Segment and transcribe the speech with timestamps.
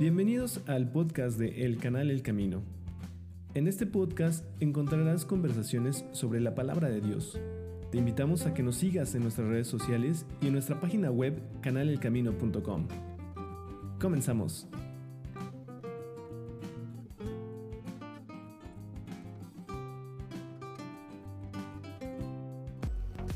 [0.00, 2.62] Bienvenidos al podcast de El Canal El Camino.
[3.52, 7.38] En este podcast encontrarás conversaciones sobre la palabra de Dios.
[7.90, 11.42] Te invitamos a que nos sigas en nuestras redes sociales y en nuestra página web
[11.60, 12.88] canalelcamino.com.
[14.00, 14.66] Comenzamos.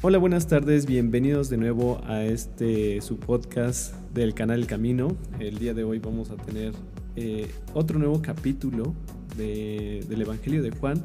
[0.07, 5.17] Hola, buenas tardes, bienvenidos de nuevo a este su podcast del canal El Camino.
[5.41, 6.75] El día de hoy vamos a tener
[7.17, 8.93] eh, otro nuevo capítulo
[9.39, 11.03] del Evangelio de Juan.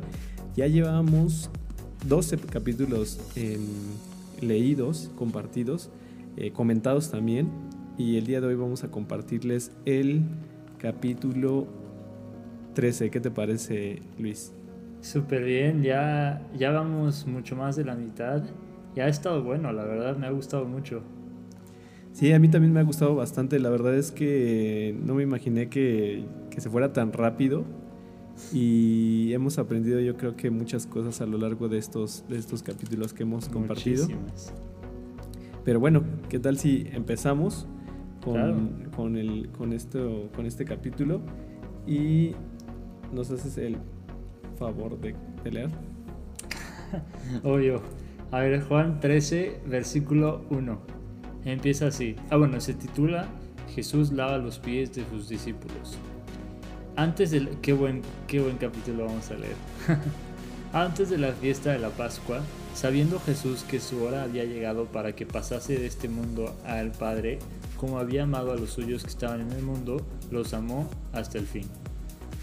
[0.58, 1.50] Ya llevamos
[2.10, 3.22] 12 capítulos
[4.42, 5.90] leídos, compartidos,
[6.36, 7.50] eh, comentados también.
[7.98, 10.24] Y el día de hoy vamos a compartirles el
[10.78, 11.68] capítulo
[12.74, 13.10] 13.
[13.12, 14.52] ¿Qué te parece, Luis?
[15.00, 18.44] Súper bien, ya, ya vamos mucho más de la mitad
[18.98, 21.02] ha estado bueno, la verdad me ha gustado mucho.
[22.14, 23.60] Sí, a mí también me ha gustado bastante.
[23.60, 26.26] La verdad es que no me imaginé que,
[26.58, 27.64] se fuera tan rápido.
[28.54, 32.64] Y hemos aprendido yo creo que muchas cosas a lo largo de estos, de estos
[32.64, 34.08] capítulos que hemos compartido.
[35.64, 37.68] Pero bueno, ¿qué tal si empezamos
[38.24, 41.22] con, con, el, con, esto, con este capítulo?
[41.86, 42.32] Y
[43.14, 43.78] nos haces el
[44.58, 45.70] favor de, de leer.
[47.44, 47.82] Obvio.
[48.32, 50.80] A ver, Juan 13, versículo 1.
[51.46, 52.16] Empieza así.
[52.30, 53.28] Ah, bueno, se titula
[53.74, 55.98] Jesús lava los pies de sus discípulos.
[56.96, 57.50] Antes del...
[57.62, 59.56] Qué buen, qué buen capítulo vamos a leer.
[60.74, 62.42] Antes de la fiesta de la Pascua,
[62.76, 67.40] sabiendo Jesús que su hora había llegado para que pasase de este mundo al Padre,
[67.78, 71.48] como había amado a los suyos que estaban en el mundo, los amó hasta el
[71.48, 71.66] fin.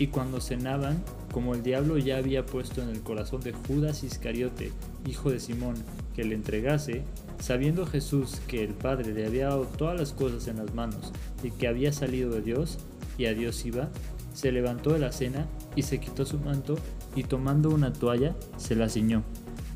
[0.01, 4.73] Y cuando cenaban, como el diablo ya había puesto en el corazón de Judas Iscariote,
[5.07, 5.75] hijo de Simón,
[6.15, 7.03] que le entregase,
[7.39, 11.51] sabiendo Jesús que el Padre le había dado todas las cosas en las manos y
[11.51, 12.79] que había salido de Dios
[13.19, 13.89] y a Dios iba,
[14.33, 16.77] se levantó de la cena y se quitó su manto
[17.15, 19.23] y tomando una toalla se la ciñó.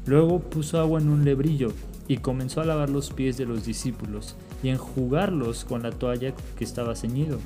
[0.06, 1.72] Luego puso agua en un lebrillo
[2.08, 6.64] y comenzó a lavar los pies de los discípulos y enjugarlos con la toalla que
[6.64, 7.38] estaba ceñido.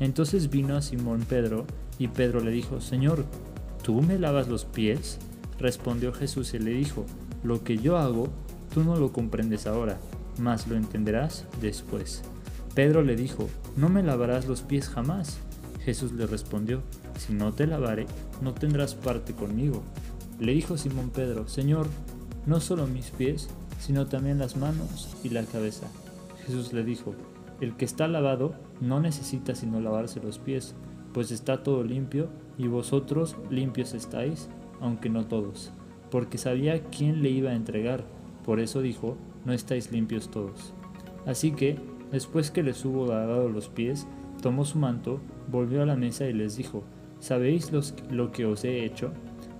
[0.00, 1.66] Entonces vino a Simón Pedro
[1.98, 3.24] y Pedro le dijo, Señor,
[3.82, 5.18] ¿tú me lavas los pies?
[5.58, 7.06] Respondió Jesús y le dijo,
[7.42, 8.28] Lo que yo hago,
[8.72, 9.98] tú no lo comprendes ahora,
[10.38, 12.22] mas lo entenderás después.
[12.74, 15.38] Pedro le dijo, No me lavarás los pies jamás.
[15.80, 16.82] Jesús le respondió,
[17.18, 18.06] Si no te lavaré,
[18.40, 19.82] no tendrás parte conmigo.
[20.38, 21.86] Le dijo Simón Pedro, Señor,
[22.46, 23.48] no solo mis pies,
[23.78, 25.86] sino también las manos y la cabeza.
[26.46, 27.14] Jesús le dijo,
[27.60, 30.74] El que está lavado no necesita sino lavarse los pies
[31.12, 32.28] pues está todo limpio,
[32.58, 34.48] y vosotros limpios estáis,
[34.80, 35.70] aunque no todos,
[36.12, 38.04] porque sabía quién le iba a entregar,
[38.44, 40.74] por eso dijo, no estáis limpios todos.
[41.24, 41.78] Así que,
[42.10, 44.06] después que les hubo lavado los pies,
[44.42, 46.84] tomó su manto, volvió a la mesa y les dijo,
[47.18, 47.72] ¿sabéis
[48.10, 49.10] lo que os he hecho?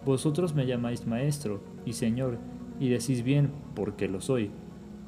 [0.05, 2.37] Vosotros me llamáis maestro y señor,
[2.79, 4.51] y decís bien, porque lo soy.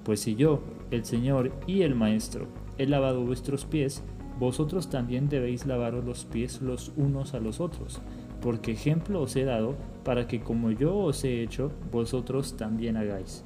[0.03, 2.47] Pues si yo, el Señor y el Maestro,
[2.78, 4.03] he lavado vuestros pies,
[4.38, 8.00] vosotros también debéis lavaros los pies los unos a los otros,
[8.44, 9.75] porque ejemplo os he dado
[10.05, 13.43] para que como yo os he hecho, vosotros también hagáis.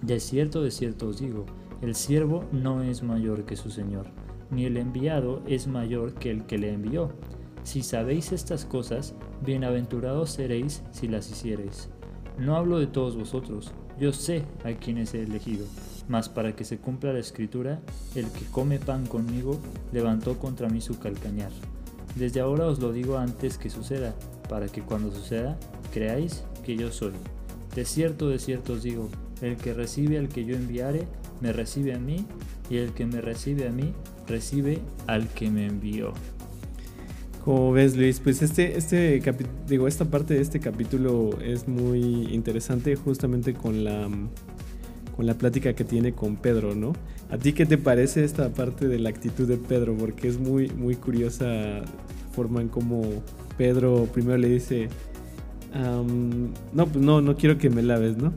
[0.00, 1.44] De cierto, de cierto os digo,
[1.82, 4.06] el siervo no es mayor que su Señor,
[4.50, 7.10] ni el enviado es mayor que el que le envió.
[7.62, 11.90] Si sabéis estas cosas, bienaventurados seréis si las hiciereis.
[12.38, 15.66] No hablo de todos vosotros, yo sé a quienes he elegido
[16.08, 17.80] mas para que se cumpla la escritura,
[18.16, 19.60] el que come pan conmigo
[19.92, 21.52] levantó contra mí su calcañar.
[22.20, 24.14] Desde ahora os lo digo antes que suceda,
[24.46, 25.58] para que cuando suceda,
[25.90, 27.14] creáis que yo soy.
[27.74, 29.08] De cierto, de cierto os digo,
[29.40, 31.06] el que recibe al que yo enviare,
[31.40, 32.26] me recibe a mí,
[32.68, 33.94] y el que me recibe a mí,
[34.28, 36.12] recibe al que me envió.
[37.42, 39.22] Como ves, Luis, pues este, este
[39.66, 44.10] digo, esta parte de este capítulo es muy interesante justamente con la
[45.16, 46.92] con la plática que tiene con Pedro, ¿no?
[47.30, 49.96] ¿A ti qué te parece esta parte de la actitud de Pedro?
[49.96, 51.82] Porque es muy, muy curiosa
[52.32, 53.02] forma en cómo
[53.56, 54.88] Pedro primero le dice,
[55.72, 58.32] no, pues no, no quiero que me laves, ¿no?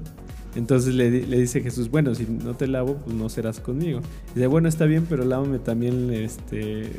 [0.55, 4.01] Entonces le, dice Jesús, bueno, si no te lavo, pues no serás conmigo.
[4.35, 6.91] dice, bueno, está bien, pero lávame también, este,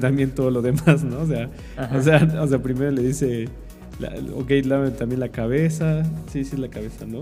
[0.00, 1.20] también todo lo demás, ¿no?
[1.20, 1.50] O sea,
[1.94, 3.48] o sea, o sea, primero le dice,
[4.34, 7.20] ok, lávame también la cabeza, sí, sí, la cabeza, ¿no?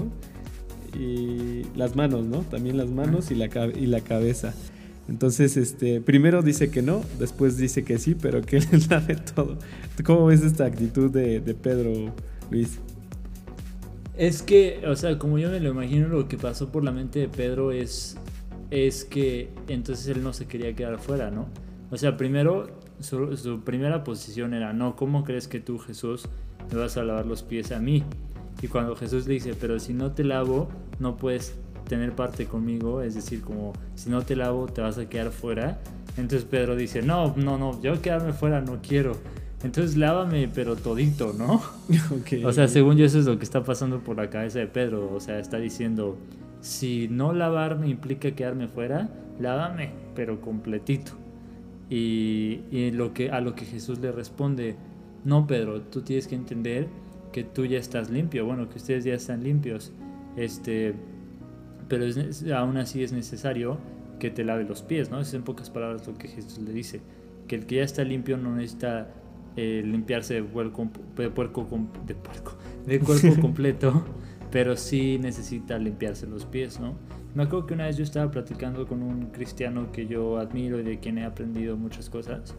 [0.99, 2.39] Y las manos, ¿no?
[2.39, 4.55] También las manos y la, y la cabeza.
[5.09, 9.59] Entonces, este, primero dice que no, después dice que sí, pero que él sabe todo.
[10.05, 12.15] ¿Cómo ves esta actitud de, Pedro,
[12.51, 12.79] Luis?
[14.17, 17.19] Es que, o sea, como yo me lo imagino, lo que pasó por la mente
[17.19, 18.17] de Pedro es,
[18.71, 21.49] es que entonces él no se quería quedar fuera, ¿no?
[21.91, 26.29] O sea, primero su, su primera posición era, no, ¿cómo crees que tú, Jesús,
[26.71, 28.05] me vas a lavar los pies a mí?
[28.63, 30.69] Y cuando Jesús le dice, pero si no te lavo,
[30.99, 31.55] no puedes
[31.89, 35.81] tener parte conmigo, es decir, como si no te lavo, te vas a quedar fuera.
[36.17, 39.17] Entonces Pedro dice, no, no, no, yo quedarme fuera no quiero.
[39.63, 41.63] Entonces lávame, pero todito, ¿no?
[42.13, 42.45] Ok.
[42.45, 45.13] O sea, según yo eso es lo que está pasando por la cabeza de Pedro.
[45.13, 46.17] O sea, está diciendo,
[46.61, 51.13] si no lavarme implica quedarme fuera, lávame, pero completito.
[51.91, 54.77] Y, y lo que, a lo que Jesús le responde,
[55.25, 56.89] no Pedro, tú tienes que entender
[57.33, 59.93] que tú ya estás limpio, bueno, que ustedes ya están limpios,
[60.37, 60.95] este,
[61.89, 63.79] pero es aún así es necesario
[64.19, 65.21] que te lave los pies, ¿no?
[65.21, 67.01] Es en pocas palabras lo que Jesús le dice,
[67.49, 69.09] que el que ya está limpio no necesita
[69.57, 71.67] eh, limpiarse de, puerco, de, puerco
[72.07, 72.57] de puerco,
[72.87, 74.05] de cuerpo completo,
[74.51, 76.95] pero sí necesita limpiarse los pies, ¿no?
[77.35, 80.83] Me acuerdo que una vez yo estaba platicando con un cristiano que yo admiro y
[80.83, 82.57] de quien he aprendido muchas cosas,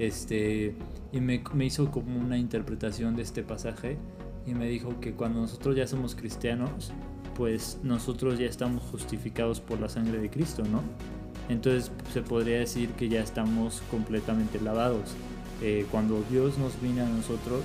[0.00, 0.74] este,
[1.12, 3.98] y me, hizo como una interpretación de este pasaje
[4.46, 6.90] y me dijo que cuando nosotros ya somos cristianos,
[7.36, 10.82] pues nosotros ya estamos justificados por la sangre de Cristo, ¿no?
[11.50, 15.14] Entonces se podría decir que ya estamos completamente lavados.
[15.60, 17.62] Eh, cuando Dios nos viene a nosotros,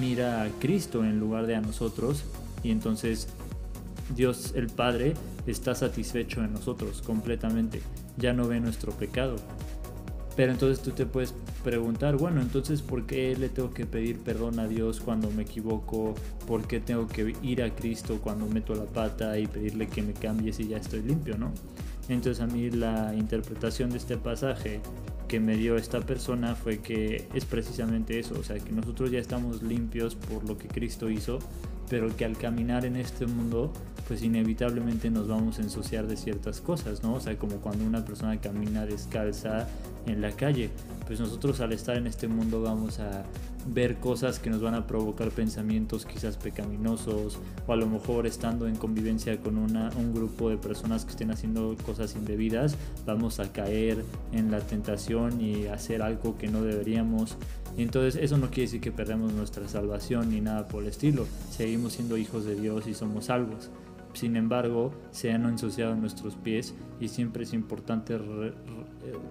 [0.00, 2.24] mira a Cristo en lugar de a nosotros
[2.64, 3.28] y entonces
[4.16, 5.14] Dios el Padre
[5.46, 7.82] está satisfecho en nosotros completamente,
[8.16, 9.36] ya no ve nuestro pecado.
[10.34, 14.58] Pero entonces tú te puedes preguntar, bueno, entonces ¿por qué le tengo que pedir perdón
[14.60, 16.14] a Dios cuando me equivoco?
[16.46, 20.14] ¿Por qué tengo que ir a Cristo cuando meto la pata y pedirle que me
[20.14, 21.52] cambie si ya estoy limpio, no?
[22.08, 24.80] Entonces a mí la interpretación de este pasaje
[25.28, 29.18] que me dio esta persona fue que es precisamente eso, o sea, que nosotros ya
[29.18, 31.38] estamos limpios por lo que Cristo hizo,
[31.88, 33.72] pero que al caminar en este mundo,
[34.08, 37.14] pues inevitablemente nos vamos a ensuciar de ciertas cosas, ¿no?
[37.14, 39.68] O sea, como cuando una persona camina descalza
[40.06, 40.70] en la calle,
[41.06, 43.24] pues nosotros al estar en este mundo vamos a
[43.66, 48.66] ver cosas que nos van a provocar pensamientos quizás pecaminosos o a lo mejor estando
[48.66, 52.76] en convivencia con una, un grupo de personas que estén haciendo cosas indebidas
[53.06, 57.36] vamos a caer en la tentación y hacer algo que no deberíamos.
[57.76, 61.26] Entonces eso no quiere decir que perdemos nuestra salvación ni nada por el estilo.
[61.50, 63.70] Seguimos siendo hijos de Dios y somos salvos
[64.12, 68.18] sin embargo, se han ensuciado nuestros pies y siempre es importante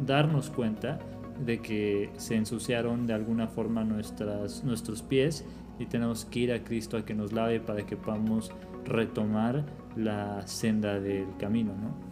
[0.06, 1.00] darnos cuenta
[1.46, 5.46] de que se ensuciaron de alguna forma nuestras, nuestros pies
[5.80, 8.52] y tenemos que ir a Cristo a que nos lave para que podamos
[8.86, 12.12] retomar la senda del camino, ¿no?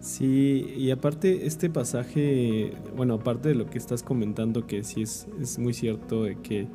[0.00, 5.26] Sí, y aparte este pasaje, bueno, aparte de lo que estás comentando, que sí es,
[5.40, 6.68] es muy cierto de que,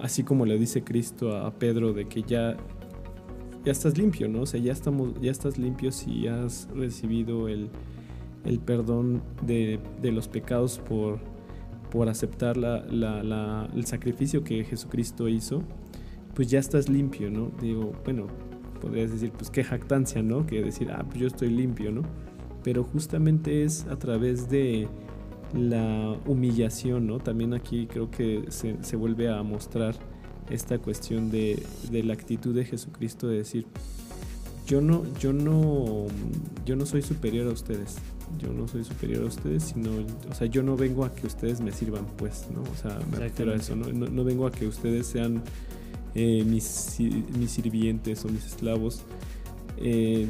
[0.00, 2.56] así como le dice Cristo a Pedro, de que ya,
[3.66, 4.42] ya estás limpio, ¿no?
[4.42, 7.68] O sea, ya, estamos, ya estás limpio si has recibido el,
[8.44, 11.18] el perdón de, de los pecados por,
[11.90, 15.62] por aceptar la- la- el sacrificio que Jesucristo hizo,
[16.34, 17.50] pues ya estás limpio, ¿no?
[17.60, 18.28] Digo, bueno,
[18.80, 20.46] podrías decir, pues qué jactancia, ¿no?
[20.46, 22.02] Que decir, ah, pues yo estoy limpio, ¿no?
[22.62, 24.86] Pero justamente es a través de
[25.54, 27.18] la humillación, ¿no?
[27.18, 29.94] También aquí creo que se, se vuelve a mostrar
[30.50, 33.66] esta cuestión de, de la actitud de Jesucristo de decir,
[34.66, 36.06] yo no, yo no,
[36.64, 37.96] yo no soy superior a ustedes.
[38.38, 39.90] Yo no soy superior a ustedes, sino,
[40.28, 42.62] o sea, yo no vengo a que ustedes me sirvan, pues, ¿no?
[42.62, 43.86] O sea, me refiero a eso, ¿no?
[43.92, 45.44] No, no vengo a que ustedes sean
[46.16, 46.96] eh, mis,
[47.38, 49.02] mis sirvientes o mis esclavos,
[49.76, 50.26] eh,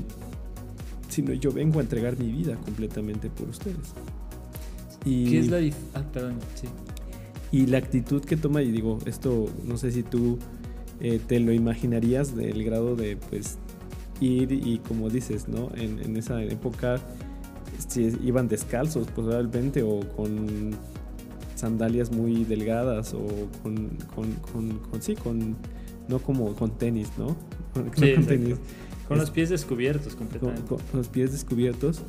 [1.08, 3.94] sino yo vengo a entregar mi vida completamente por ustedes.
[5.06, 5.58] Y, ¿Qué es la
[5.94, 6.66] Ah, perdón, sí.
[7.52, 10.38] Y la actitud que toma, y digo, esto no sé si tú
[11.00, 13.58] eh, te lo imaginarías del grado de, pues,
[14.20, 15.70] ir y como dices, ¿no?
[15.76, 16.96] En, en esa época
[17.88, 20.70] si iban descalzos probablemente o con
[21.54, 23.26] sandalias muy delgadas o
[23.62, 25.56] con, con, con, con- sí, con,
[26.08, 27.36] no como con tenis, ¿no?
[27.94, 28.56] Sí, con tenis,
[29.10, 30.62] los pies descubiertos completamente.
[30.62, 32.00] con- con los pies descubiertos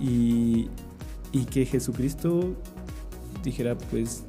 [0.00, 0.68] y,
[1.32, 2.54] y que Jesucristo
[3.42, 4.24] dijera, pues,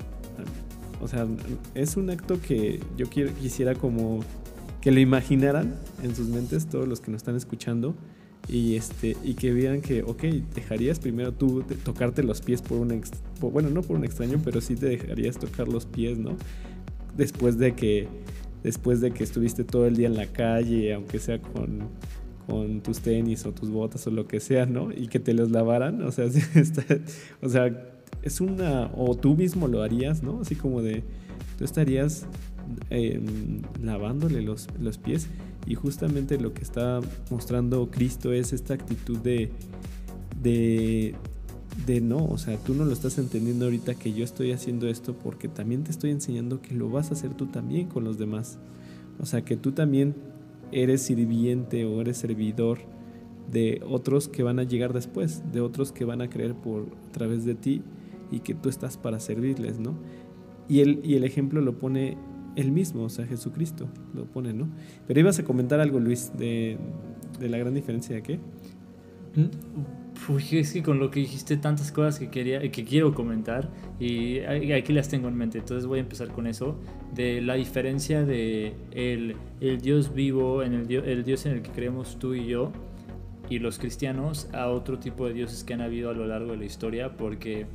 [1.01, 1.27] o sea,
[1.75, 4.20] es un acto que yo quisiera como
[4.82, 7.96] que lo imaginaran en sus mentes todos los que nos están escuchando
[8.48, 10.24] y este y que vieran que, ok,
[10.56, 13.01] dejarías primero tú tocarte los pies por un,
[13.41, 16.38] bueno, no por un extraño, pero sí te dejarías tocar los pies, ¿no?
[17.15, 18.08] Después de que,
[18.63, 21.89] después de que estuviste todo el día en la calle, aunque sea con,
[22.46, 24.91] con tus tenis o tus botas o lo que sea, ¿no?
[24.91, 26.25] Y que te los lavaran, o sea,
[26.56, 27.00] está-
[27.41, 30.41] o sea, es una, o tú mismo lo harías, ¿no?
[30.41, 31.03] Así como de,
[31.57, 32.25] tú estarías
[32.89, 33.21] eh,
[33.81, 35.27] lavándole los, los pies
[35.65, 39.51] y justamente lo que está mostrando Cristo es esta actitud de,
[40.41, 41.15] de,
[41.86, 45.13] de no, o sea, tú no lo estás entendiendo ahorita que yo estoy haciendo esto
[45.13, 48.57] porque también te estoy enseñando que lo vas a hacer tú también con los demás.
[49.19, 50.15] O sea, que tú también
[50.71, 52.79] eres sirviente o eres servidor
[53.51, 57.12] de otros que van a llegar después, de otros que van a creer por a
[57.12, 57.81] través de ti
[58.31, 59.96] y que tú estás para servirles, ¿no?
[60.67, 62.17] Y el, y el ejemplo lo pone
[62.55, 64.67] él mismo, o sea, Jesucristo lo pone, ¿no?
[65.07, 66.77] Pero ibas a comentar algo, Luis, de,
[67.39, 68.39] de la gran diferencia de qué.
[70.27, 73.69] Uy, es que con lo que dijiste tantas cosas que quería que quiero comentar
[74.00, 76.79] y aquí las tengo en mente, entonces voy a empezar con eso
[77.13, 81.69] de la diferencia de el, el Dios vivo, en el, el Dios en el que
[81.69, 82.72] creemos tú y yo
[83.50, 86.57] y los cristianos a otro tipo de dioses que han habido a lo largo de
[86.57, 87.67] la historia porque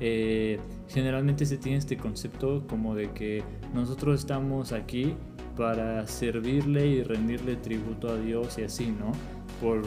[0.00, 0.58] eh,
[0.88, 3.42] generalmente se tiene este concepto como de que
[3.74, 5.14] nosotros estamos aquí
[5.56, 9.12] para servirle y rendirle tributo a Dios y así, ¿no?
[9.60, 9.82] Por,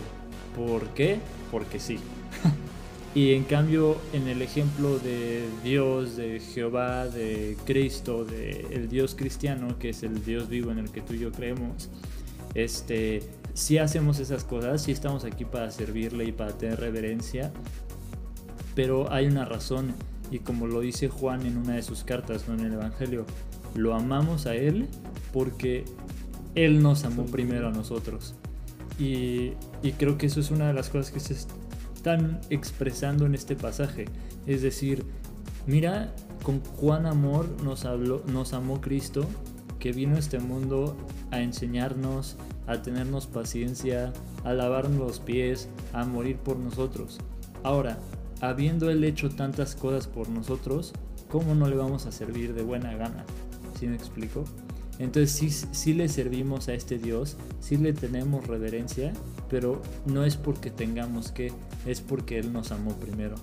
[0.56, 1.20] ¿Por qué?
[1.52, 2.00] Porque sí.
[3.16, 9.16] y en cambio, en el ejemplo de Dios, de Jehová, de Cristo, de el Dios
[9.16, 11.90] cristiano, que es el Dios vivo en el que tú y yo creemos,
[12.54, 13.22] este,
[13.54, 17.52] si hacemos esas cosas, si estamos aquí para servirle y para tener reverencia,
[18.76, 19.94] pero hay una razón
[20.32, 22.56] y como lo dice Juan en una de sus cartas, ¿no?
[22.56, 23.26] en el Evangelio,
[23.74, 24.88] lo amamos a Él
[25.34, 25.86] porque
[26.56, 28.36] Él nos amó primero a nosotros.
[29.00, 29.54] Y,
[29.84, 33.56] y creo que eso es una de las cosas que se están expresando en este
[33.56, 34.06] pasaje.
[34.46, 35.04] Es decir,
[35.68, 36.14] mira
[36.44, 39.26] con cuán amor nos, habló, nos amó Cristo,
[39.80, 40.96] que vino a este mundo
[41.32, 44.14] a enseñarnos, a tenernos paciencia,
[44.44, 47.20] a lavarnos los pies, a morir por nosotros.
[47.64, 47.98] Ahora,
[48.42, 50.94] habiendo Él hecho tantas cosas por nosotros,
[51.30, 53.26] ¿cómo no le vamos a servir de buena gana?
[53.80, 54.44] ¿Sí me explico?
[54.98, 59.14] Entonces sí, sí le servimos a este Dios, sí le tenemos reverencia,
[59.50, 61.52] pero no es porque tengamos que,
[61.86, 63.36] es porque Él nos amó primero.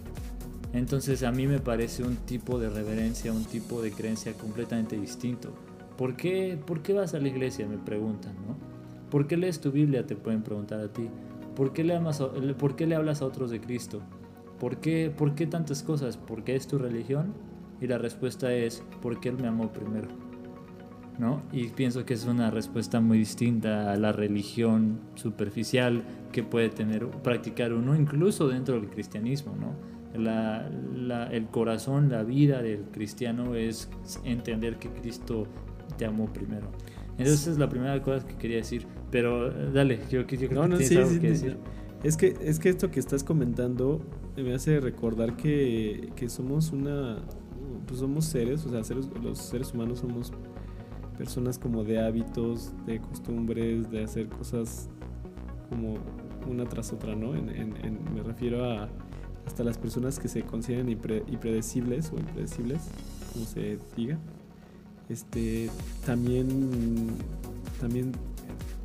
[0.73, 5.53] Entonces a mí me parece un tipo de reverencia, un tipo de creencia completamente distinto.
[5.99, 7.67] ¿Por qué, ¿Por qué vas a la iglesia?
[7.67, 8.57] Me preguntan, ¿no?
[9.11, 10.07] ¿Por qué lees tu Biblia?
[10.07, 11.11] Te pueden preguntar a ti.
[11.55, 12.23] ¿Por qué le, amas
[12.59, 14.01] ¿por qué le hablas a otros de Cristo?
[14.63, 16.17] ¿Por qué, ¿Por qué tantas cosas?
[16.17, 17.35] ¿Por qué es tu religión?
[17.81, 20.07] Y la respuesta es, porque Él me amó primero.
[21.19, 21.43] ¿no?
[21.51, 27.09] Y pienso que es una respuesta muy distinta a la religión superficial que puede tener,
[27.09, 29.75] practicar uno, incluso dentro del cristianismo, ¿no?
[30.17, 33.91] La, la, el corazón, la vida del cristiano es
[34.23, 35.49] entender que Cristo
[35.99, 36.71] te amó primero.
[37.19, 38.87] Entonces es la primera cosa que quería decir.
[39.11, 41.57] Pero dale, yo, yo creo que tienes algo que decir.
[42.05, 44.01] Es que, es que esto que estás comentando
[44.37, 47.19] me hace recordar que, que somos una.
[47.87, 50.33] Pues somos seres, o sea, seres, los seres humanos somos
[51.19, 54.89] personas como de hábitos, de costumbres, de hacer cosas
[55.69, 55.97] como
[56.49, 57.33] una tras otra, ¿no?
[57.33, 58.89] me refiero a
[59.47, 62.83] hasta las personas que se consideran impredecibles o impredecibles,
[63.33, 64.19] como se diga.
[65.09, 65.69] Este,
[66.07, 67.09] también,
[67.81, 68.13] también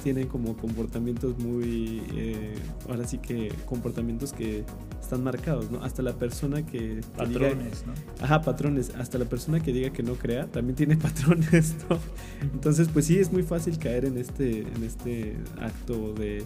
[0.03, 2.55] tienen como comportamientos muy, eh,
[2.89, 4.63] ahora sí que comportamientos que
[5.07, 5.81] están marcados, ¿no?
[5.83, 6.99] Hasta la persona que...
[7.15, 7.93] patrones, ¿no?
[8.21, 8.91] Ajá, patrones.
[8.95, 11.97] Hasta la persona que diga que no crea también tiene patrones, ¿no?
[12.41, 16.43] Entonces, pues sí, es muy fácil caer en este, en este acto de,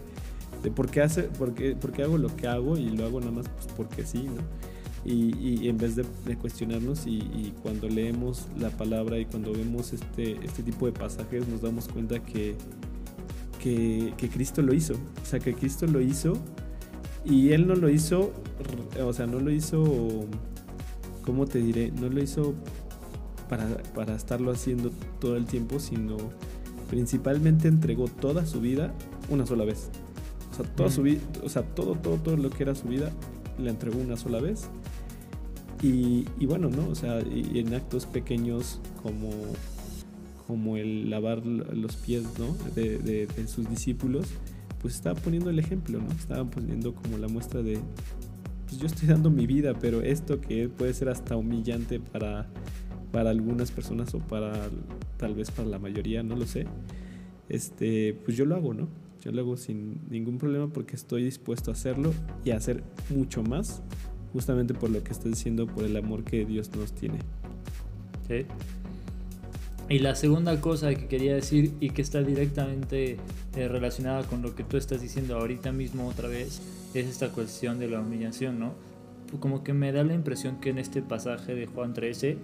[0.62, 3.20] de por, qué hace, por, qué, por qué hago lo que hago y lo hago
[3.20, 4.44] nada más pues, porque sí, ¿no?
[5.04, 6.06] Y, y, en vez de,
[6.38, 11.48] cuestionarnos y, y, cuando leemos la palabra y cuando vemos este, este tipo de pasajes
[11.48, 12.56] nos damos cuenta que,
[13.60, 14.94] que, que Cristo lo hizo.
[14.94, 16.38] O sea, que Cristo lo hizo
[17.26, 18.32] y él no lo hizo,
[19.04, 20.26] o sea, no lo hizo,
[21.24, 21.92] ¿cómo te diré?
[21.92, 22.56] No lo hizo
[23.50, 26.18] para, para estarlo haciendo todo el tiempo, sino
[26.90, 28.94] principalmente entregó toda su vida
[29.30, 29.90] una sola vez.
[30.52, 33.12] O sea, toda su vida, o sea, todo, todo, todo lo que era su vida,
[33.60, 34.70] la entregó una sola vez.
[35.82, 36.88] Y, y bueno, ¿no?
[36.90, 39.30] O sea, y en actos pequeños como,
[40.48, 42.56] como el lavar los pies, ¿no?
[42.76, 44.28] De, de, de sus discípulos,
[44.82, 46.12] pues estaba poniendo el ejemplo, ¿no?
[46.12, 47.80] Estaba poniendo como la muestra de,
[48.68, 52.48] pues yo estoy dando mi vida, pero esto que puede ser hasta humillante para,
[53.12, 54.54] para algunas personas o para
[55.18, 56.66] tal vez para la mayoría, no lo sé,
[57.48, 58.88] este, pues yo lo hago, ¿no?
[59.22, 62.12] Yo lo hago sin ningún problema porque estoy dispuesto a hacerlo
[62.44, 63.84] y a hacer mucho más,
[64.34, 67.20] justamente por lo que estoy diciendo, por el amor que Dios nos tiene.
[68.28, 68.46] Sí.
[69.92, 73.18] Y la segunda cosa que quería decir y que está directamente
[73.58, 76.62] eh, relacionada con lo que tú estás diciendo ahorita mismo otra vez
[76.94, 78.74] es esta cuestión de la humillación, ¿no?
[79.42, 82.38] Como que me da la impresión que en este pasaje de Juan 13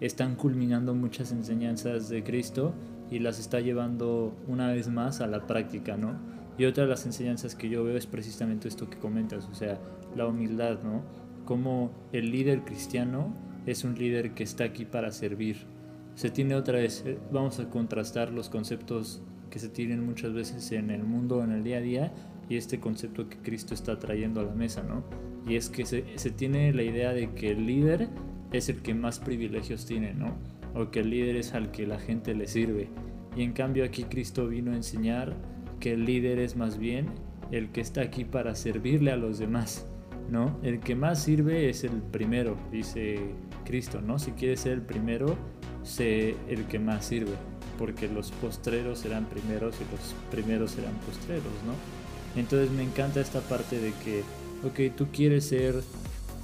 [0.00, 2.72] están culminando muchas enseñanzas de Cristo
[3.10, 6.18] y las está llevando una vez más a la práctica, ¿no?
[6.56, 9.78] Y otra de las enseñanzas que yo veo es precisamente esto que comentas, o sea,
[10.16, 11.02] la humildad, ¿no?
[11.44, 13.34] Cómo el líder cristiano
[13.66, 15.73] es un líder que está aquí para servir.
[16.14, 20.70] Se tiene otra vez, eh, vamos a contrastar los conceptos que se tienen muchas veces
[20.72, 22.12] en el mundo, en el día a día,
[22.48, 25.02] y este concepto que Cristo está trayendo a la mesa, ¿no?
[25.48, 28.08] Y es que se, se tiene la idea de que el líder
[28.52, 30.36] es el que más privilegios tiene, ¿no?
[30.74, 32.88] O que el líder es al que la gente le sirve.
[33.36, 35.34] Y en cambio aquí Cristo vino a enseñar
[35.80, 37.06] que el líder es más bien
[37.50, 39.86] el que está aquí para servirle a los demás,
[40.30, 40.58] ¿no?
[40.62, 43.18] El que más sirve es el primero, dice
[43.64, 44.18] Cristo, ¿no?
[44.18, 45.36] Si quieres ser el primero,
[45.84, 47.34] sé el que más sirve,
[47.78, 52.40] porque los postreros serán primeros y los primeros serán postreros, ¿no?
[52.40, 54.22] Entonces me encanta esta parte de que,
[54.66, 55.82] ok, tú quieres ser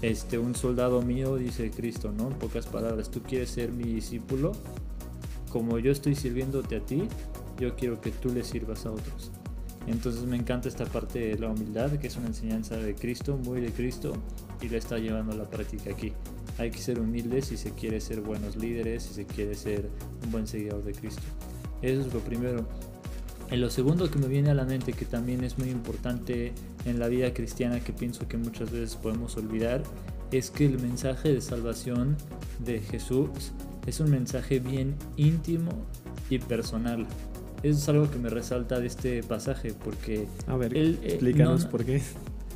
[0.03, 2.29] este, un soldado mío, dice Cristo, ¿no?
[2.29, 4.53] En pocas palabras, tú quieres ser mi discípulo,
[5.51, 7.09] como yo estoy sirviéndote a ti,
[7.59, 9.33] yo quiero que tú le sirvas a otros.
[9.87, 13.61] Entonces me encanta esta parte de la humildad, que es una enseñanza de Cristo, muy
[13.61, 14.13] de Cristo,
[14.61, 16.13] y la está llevando a la práctica aquí.
[16.59, 19.89] Hay que ser humildes si se quiere ser buenos líderes, si se quiere ser
[20.25, 21.23] un buen seguidor de Cristo.
[21.83, 22.67] Eso es lo primero.
[23.51, 26.53] En lo segundo que me viene a la mente, que también es muy importante
[26.85, 29.83] en la vida cristiana, que pienso que muchas veces podemos olvidar,
[30.31, 32.17] es que el mensaje de salvación
[32.65, 33.29] de Jesús
[33.87, 35.71] es un mensaje bien íntimo
[36.29, 37.07] y personal.
[37.65, 40.29] Eso es algo que me resalta de este pasaje, porque...
[40.47, 42.01] A ver, él, eh, explícanos no- por qué.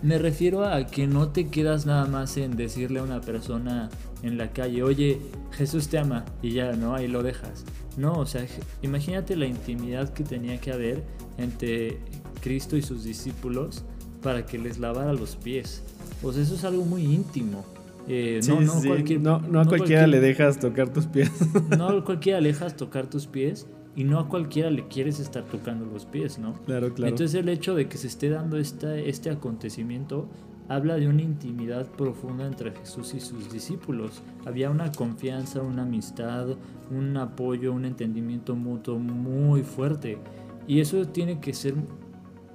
[0.05, 3.89] Me refiero a que no te quedas nada más en decirle a una persona
[4.23, 5.19] en la calle, oye,
[5.53, 6.95] Jesús te ama, y ya, ¿no?
[6.95, 7.65] Ahí lo dejas.
[7.97, 8.45] No, o sea,
[8.83, 11.03] imagínate la intimidad que tenía que haber
[11.39, 11.99] entre
[12.43, 13.83] Cristo y sus discípulos
[14.23, 15.83] para que les lavara los pies.
[16.23, 17.65] O sea, eso es algo muy íntimo.
[18.07, 21.07] Eh, Sí, no, no, sí, cualquier- no, no a cualquiera cualquier- le dejas tocar tus
[21.07, 21.31] pies.
[21.79, 25.45] no a cualquiera le dejas tocar tus pies y no a cualquiera le quieres estar
[25.45, 26.55] tocando los pies, ¿no?
[26.65, 27.11] claro, claro.
[27.11, 30.29] Entonces el hecho de que se esté dando esta, este acontecimiento
[30.69, 34.23] habla de una intimidad profunda entre Jesús y sus discípulos.
[34.47, 36.57] Había una confianza, una amistad,
[36.91, 40.19] un apoyo, un entendimiento mutuo muy fuerte.
[40.67, 41.75] Y eso tiene que ser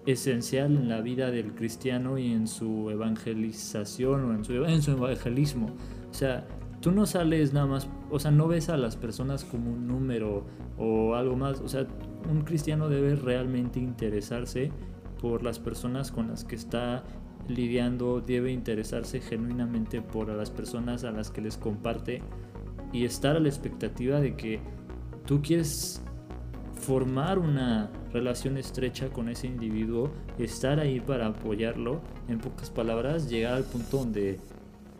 [0.06, 4.92] esencial en la vida del cristiano y en su evangelización o en su, en su
[4.92, 5.68] evangelismo.
[6.10, 6.48] O sea,
[6.82, 10.46] tú no sales nada más, o sea, no ves a las personas como un número
[10.78, 11.60] o algo más.
[11.62, 11.88] O sea,
[12.30, 14.72] un cristiano debe realmente interesarse
[15.22, 17.04] por las personas con las que está
[17.48, 22.22] lidiando, debe interesarse genuinamente por las personas a las que les comparte
[22.94, 24.60] y estar a la expectativa de que
[25.26, 26.02] tú quieres
[26.74, 33.54] formar una relación estrecha con ese individuo, estar ahí para apoyarlo, en pocas palabras, llegar
[33.54, 34.40] al punto donde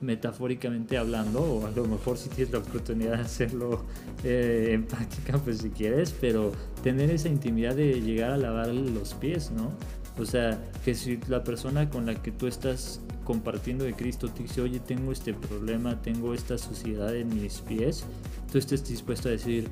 [0.02, 3.84] metafóricamente hablando, o a lo mejor si tienes la oportunidad de hacerlo
[4.24, 6.52] eh, en práctica, pues si quieres, pero
[6.84, 9.72] tener esa intimidad de llegar a lavar los pies, ¿no?
[10.18, 14.44] O sea, que si la persona con la que tú estás compartiendo de Cristo te
[14.44, 18.06] dice, oye, tengo este problema, tengo esta suciedad en mis pies,
[18.52, 19.70] tú estés dispuesto a decir,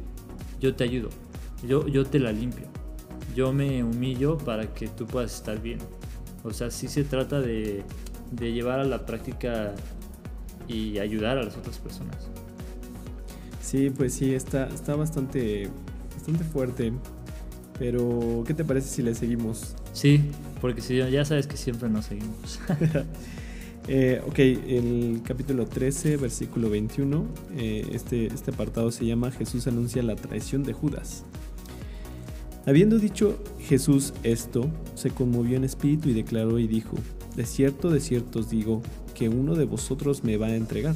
[0.59, 1.09] yo te ayudo,
[1.67, 2.67] yo, yo te la limpio,
[3.35, 5.79] yo me humillo para que tú puedas estar bien.
[6.43, 7.83] O sea, sí se trata de,
[8.31, 9.73] de llevar a la práctica
[10.67, 12.29] y ayudar a las otras personas.
[13.61, 15.69] Sí, pues sí, está, está bastante,
[16.13, 16.93] bastante fuerte.
[17.79, 19.75] Pero, ¿qué te parece si le seguimos?
[19.93, 20.21] Sí,
[20.61, 22.59] porque si ya sabes que siempre nos seguimos.
[23.89, 27.25] Eh, ok, el capítulo 13, versículo 21.
[27.55, 31.23] eh, este, este apartado se llama Jesús anuncia la traición de Judas.
[32.65, 36.97] Habiendo dicho Jesús esto, se conmovió en espíritu y declaró y dijo,
[37.37, 38.81] De cierto, de cierto os digo,
[39.13, 40.95] que uno de vosotros me va a entregar.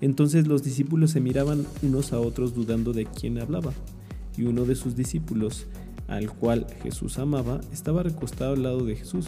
[0.00, 3.72] Entonces los discípulos se miraban unos a otros dudando de quién hablaba.
[4.38, 5.66] Y uno de sus discípulos,
[6.08, 9.26] al cual Jesús amaba, estaba recostado al lado de Jesús.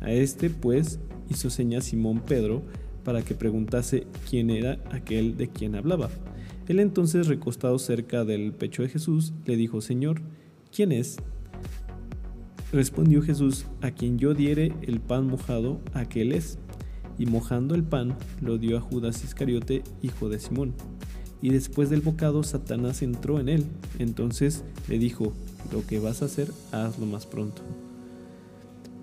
[0.00, 0.98] A este, pues,
[1.30, 2.62] hizo señas Simón Pedro
[3.02, 6.10] para que preguntase quién era aquel de quien hablaba.
[6.68, 10.20] Él entonces, recostado cerca del pecho de Jesús, le dijo, Señor,
[10.70, 11.16] ¿quién es?
[12.72, 16.58] Respondió Jesús, a quien yo diere el pan mojado, aquel es.
[17.18, 20.74] Y mojando el pan, lo dio a Judas Iscariote, hijo de Simón.
[21.42, 23.64] Y después del bocado, Satanás entró en él.
[23.98, 25.32] Entonces le dijo,
[25.72, 27.62] lo que vas a hacer, hazlo más pronto.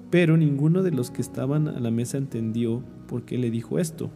[0.09, 4.09] Pero ninguno de los que estaban a la mesa entendió por qué le dijo esto,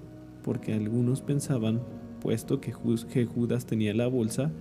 [0.43, 1.81] porque algunos pensaban,
[2.21, 4.51] puesto que Ju- que Judas tenía la bolsa,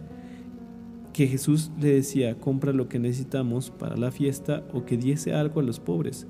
[1.12, 5.60] que Jesús le decía, compra lo que necesitamos para la fiesta o que diese algo
[5.60, 6.26] a los pobres.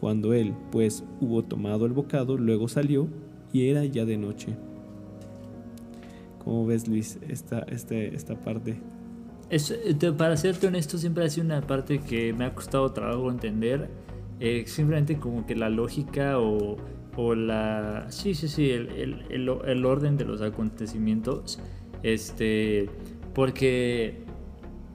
[0.00, 3.08] Cuando él, pues, hubo tomado el bocado, luego salió
[3.52, 4.48] y era ya de noche.
[6.44, 8.76] ¿Cómo ves, Luis, esta, este, esta parte?
[9.50, 13.30] Es, eh, para serte honesto, siempre ha sido una parte que me ha costado trabajo
[13.30, 13.88] entender.
[14.40, 16.76] Eh, simplemente como que la lógica o
[17.16, 18.06] o la...
[18.08, 21.60] Sí, sí, sí, el, el, el, el orden de los acontecimientos.
[22.02, 22.88] Este,
[23.34, 24.23] porque,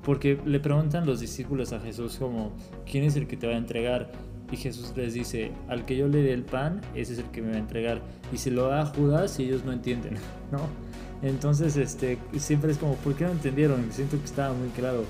[0.10, 2.52] porque le preguntan los discípulos a Jesús como,
[2.92, 4.10] ¿quién es el que te va a entregar?
[4.52, 7.44] Y Jesús les dice, al que yo le dé el pan, ese es el que
[7.44, 8.02] me va a entregar.
[8.34, 10.16] Y se lo da a Judas y ellos no entienden,
[10.52, 10.62] ¿no?
[11.22, 13.86] Entonces, este, siempre es como, ¿por qué no entendieron?
[13.92, 15.04] Siento que estaba muy claro.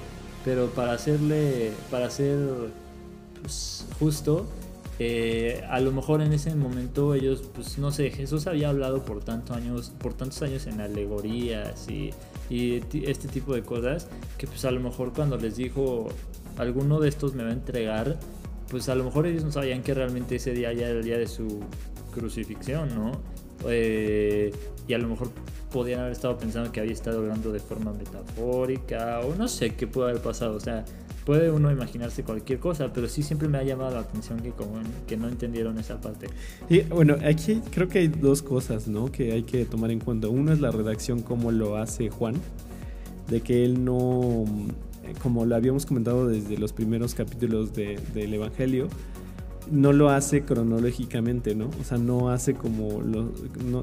[0.43, 2.38] Pero para hacerle, para ser
[3.41, 4.49] pues, justo,
[5.01, 9.23] eh, a lo mejor en ese momento ellos, pues no sé, Jesús había hablado por
[9.23, 12.12] tantos años, por tantos años en alegorías y,
[12.49, 16.09] y este tipo de cosas, que pues a lo mejor cuando les dijo,
[16.57, 18.19] alguno de estos me va a entregar,
[18.69, 21.17] pues a lo mejor ellos no sabían que realmente ese día ya era el día
[21.17, 21.62] de su
[22.13, 23.12] crucifixión, ¿no?
[23.67, 24.52] Eh,
[24.88, 25.30] y a lo mejor
[25.72, 29.88] podían haber estado pensando que había estado hablando de forma metafórica o no sé qué
[29.88, 30.56] puede haber pasado.
[30.56, 30.86] O sea,
[31.26, 34.80] puede uno imaginarse cualquier cosa, pero sí siempre me ha llamado la atención que, como,
[35.08, 36.28] que no entendieron esa parte.
[36.69, 39.12] Y bueno, aquí creo que hay dos cosas ¿no?
[39.12, 40.28] que hay que tomar en cuenta.
[40.28, 42.36] Uno es la redacción, como lo hace Juan,
[43.30, 44.45] de que él no,
[45.22, 48.88] como lo habíamos comentado desde los primeros capítulos de, del Evangelio,
[49.71, 51.69] no lo hace cronológicamente, ¿no?
[51.79, 53.32] O sea, no hace como no,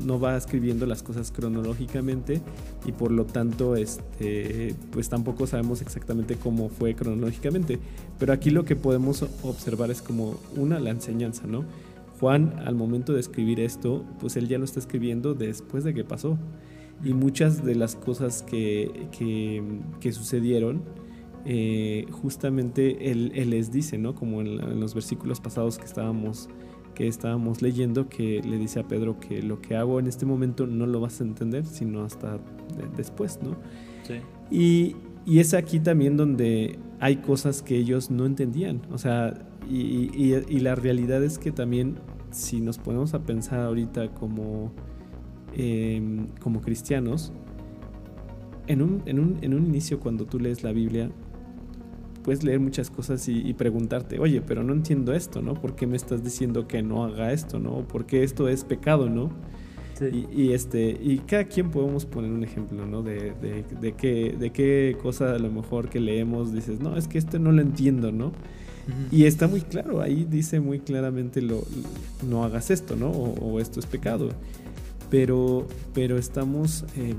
[0.01, 2.41] no, va escribiendo las cosas cronológicamente
[2.85, 7.79] y por lo tanto, este, pues tampoco sabemos exactamente cómo fue cronológicamente.
[8.19, 11.65] Pero aquí lo que podemos observar es como una la enseñanza, ¿no?
[12.21, 16.05] Juan, al momento de escribir esto, pues él ya lo está escribiendo después de que
[16.05, 16.39] pasó.
[17.05, 19.63] Y muchas de las cosas que, que,
[20.01, 20.83] que sucedieron,
[21.47, 24.15] eh, justamente él, él, les dice, ¿no?
[24.15, 26.49] Como en, en, los versículos pasados que estábamos,
[26.95, 30.67] que estábamos leyendo, que le dice a Pedro que lo que hago en este momento
[30.67, 32.41] no lo vas a entender, sino hasta
[32.97, 33.57] después, ¿no?
[34.03, 34.15] Sí.
[34.51, 39.35] Y, y, es aquí también donde hay cosas que ellos no entendían, o sea,
[39.71, 41.97] y, y, y la realidad es que también
[42.37, 44.73] si nos ponemos a pensar ahorita como,
[45.55, 47.33] eh, como cristianos,
[48.67, 51.11] en un, en, un, en un inicio cuando tú lees la Biblia,
[52.27, 55.55] puedes leer muchas cosas y, y, preguntarte, oye, pero no entiendo esto, ¿no?
[55.55, 57.87] ¿Por qué me estás diciendo que no haga esto, ¿no?
[57.87, 59.31] ¿Por qué esto es pecado, ¿no?
[59.95, 60.27] Sí.
[60.35, 63.03] Y, y, este, y cada quien podemos poner un ejemplo, ¿no?
[63.05, 67.07] De, de, de, qué, de qué cosa a lo mejor que leemos dices, no, es
[67.07, 68.27] que este no lo entiendo, ¿no?
[68.27, 69.13] Uh -huh.
[69.13, 71.63] Y está muy claro, ahí dice muy claramente lo,
[72.29, 73.09] no hagas esto, ¿no?
[73.09, 74.31] O, o esto es pecado.
[75.09, 77.15] Pero, pero estamos eh,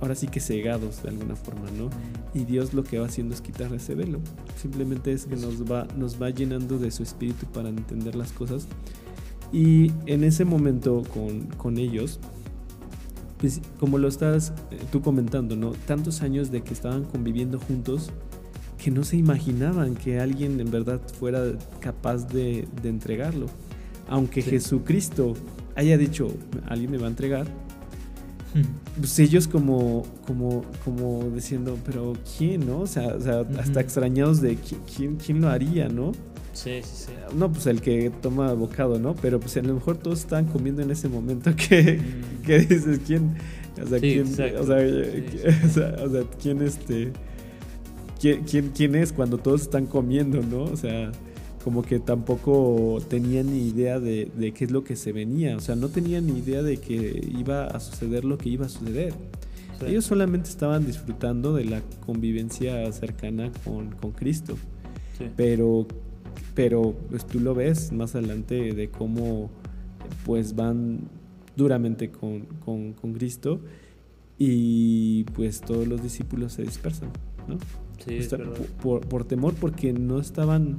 [0.00, 1.90] ahora sí que cegados de alguna forma, ¿no?
[2.32, 4.20] Y Dios lo que va haciendo es quitar ese velo.
[4.56, 8.66] Simplemente es que nos va, nos va llenando de su espíritu para entender las cosas.
[9.52, 12.18] Y en ese momento con, con ellos,
[13.38, 15.72] pues como lo estás eh, tú comentando, ¿no?
[15.86, 18.10] Tantos años de que estaban conviviendo juntos
[18.78, 21.42] que no se imaginaban que alguien en verdad fuera
[21.80, 23.46] capaz de, de entregarlo.
[24.08, 24.50] Aunque sí.
[24.50, 25.34] Jesucristo
[25.78, 26.28] haya dicho,
[26.66, 27.46] alguien me va a entregar,
[28.98, 32.80] pues ellos como, como, como diciendo, pero ¿quién, no?
[32.80, 33.60] O sea, o sea uh -huh.
[33.60, 34.56] hasta extrañados de
[34.96, 36.12] ¿quién, quién lo haría, ¿no?
[36.52, 37.12] Sí, sí, sí.
[37.36, 39.14] No, pues el que toma bocado, ¿no?
[39.14, 42.42] Pero pues a lo mejor todos estaban comiendo en ese momento que, mm.
[42.44, 43.36] que dices, ¿quién?
[43.80, 44.22] O sea, sí, ¿quién?
[44.26, 44.54] O sea, sí,
[45.64, 47.12] o, sea, o sea, ¿quién este?
[48.20, 50.64] ¿quién, quién, ¿Quién es cuando todos están comiendo, no?
[50.64, 51.12] O sea
[51.68, 55.60] como que tampoco tenían ni idea de, de, qué es lo que se venía, o
[55.60, 59.12] sea, no tenían ni idea de que iba a suceder lo que iba a suceder.
[59.78, 59.84] Sí.
[59.88, 64.56] Ellos solamente estaban disfrutando de la convivencia cercana con, con Cristo,
[65.18, 65.26] sí.
[65.36, 65.86] pero,
[66.54, 69.50] pero pues tú lo ves más adelante de cómo
[70.24, 71.00] pues van
[71.54, 73.60] duramente con, con, con Cristo
[74.38, 77.10] y pues todos los discípulos se dispersan,
[77.46, 77.58] ¿no?
[78.06, 80.78] Sí, por, por, por temor porque no estaban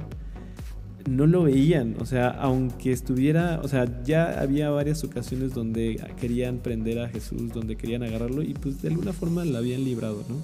[1.08, 6.58] no lo veían, o sea, aunque estuviera, o sea, ya había varias ocasiones donde querían
[6.58, 10.36] prender a Jesús, donde querían agarrarlo y pues de alguna forma la habían librado, ¿no?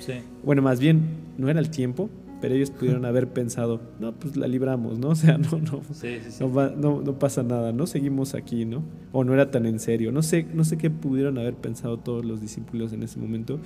[0.00, 0.14] Sí.
[0.44, 1.02] Bueno, más bien,
[1.38, 2.10] no era el tiempo,
[2.40, 5.08] pero ellos pudieron haber pensado, no, pues la libramos, ¿no?
[5.12, 6.36] O sea, no, no, sí, sí, sí.
[6.40, 8.82] no, va, no, no, pasa nada, no seguimos aquí, ¿no?
[9.12, 12.24] O no era tan en serio, no sé, no sé qué pudieron haber pensado todos
[12.24, 13.60] los discípulos en ese momento,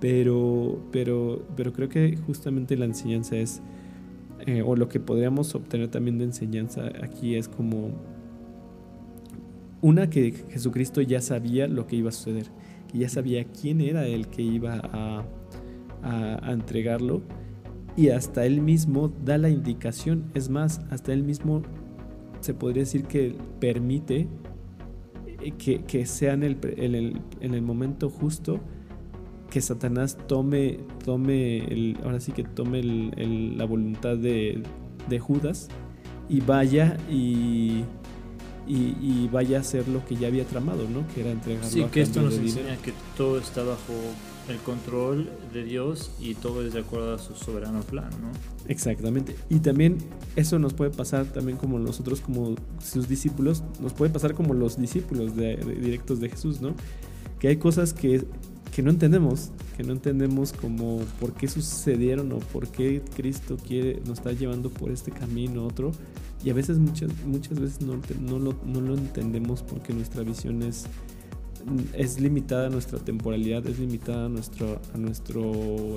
[0.00, 3.62] pero, pero, pero creo que justamente la enseñanza es
[4.46, 7.92] eh, o lo que podríamos obtener también de enseñanza aquí es como
[9.80, 12.46] una que Jesucristo ya sabía lo que iba a suceder,
[12.92, 15.24] y ya sabía quién era el que iba a,
[16.46, 17.22] entregarlo
[17.96, 21.62] y hasta él mismo da la indicación, es más, hasta él mismo
[22.40, 24.28] se podría decir que permite
[25.40, 26.58] eh, que, que sea el,
[27.40, 28.60] en el momento justo
[29.54, 34.60] que Satanás tome, tome el, ahora sí que tome el, el, la voluntad de,
[35.08, 35.68] de, Judas
[36.28, 37.84] y vaya y,
[38.66, 41.06] y, y vaya a hacer lo que ya había tramado, ¿no?
[41.14, 42.58] Que era entregarlo Sí, a que esto nos dinero.
[42.62, 43.92] enseña que todo está bajo
[44.48, 48.32] el control de Dios y todo es de acuerdo a su soberano plan, ¿no?
[48.68, 49.36] Exactamente.
[49.48, 49.98] Y también
[50.34, 54.78] eso nos puede pasar también como nosotros, como sus discípulos, nos puede pasar como los
[54.78, 56.74] discípulos de- de- directos de Jesús, ¿no?
[57.38, 58.24] Que hay cosas que,
[58.74, 64.00] que no entendemos, que no entendemos como por qué sucedieron o por qué Cristo quiere,
[64.04, 65.92] nos está llevando por este camino otro.
[66.44, 70.62] Y a veces, muchas, muchas veces no, no, lo, no lo entendemos porque nuestra visión
[70.64, 70.86] es,
[71.92, 75.40] es limitada, nuestra temporalidad es limitada a, nuestro, a nuestra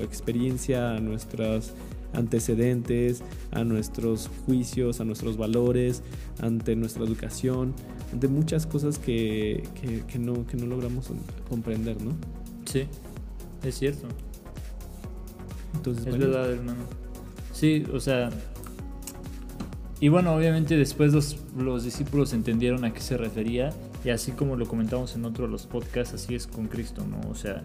[0.03, 1.73] experiencia, a nuestros
[2.13, 6.03] antecedentes, a nuestros juicios, a nuestros valores,
[6.39, 7.73] ante nuestra educación,
[8.13, 9.63] ante muchas cosas que,
[10.07, 11.07] que no, que no logramos
[11.49, 12.11] comprender, ¿no?
[12.69, 12.87] Sí,
[13.63, 14.07] es cierto.
[15.75, 16.79] Entonces, Es bueno, verdad, hermano.
[17.53, 18.29] Sí, o sea.
[19.99, 23.71] Y bueno, obviamente después los, los discípulos entendieron a qué se refería.
[24.05, 27.19] Y así como lo comentamos en otro de los podcasts, así es con Cristo, ¿no?
[27.31, 27.63] O sea,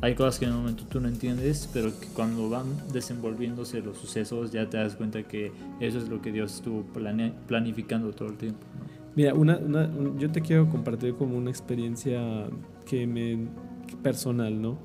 [0.00, 3.96] hay cosas que en el momento tú no entiendes, pero que cuando van desenvolviéndose los
[3.96, 8.28] sucesos ya te das cuenta que eso es lo que Dios estuvo plane- planificando todo
[8.28, 8.86] el tiempo, ¿no?
[9.14, 12.20] Mira, una, una- un- yo te quiero compartir como una experiencia
[12.86, 13.38] que me
[13.96, 14.76] personal, ¿no?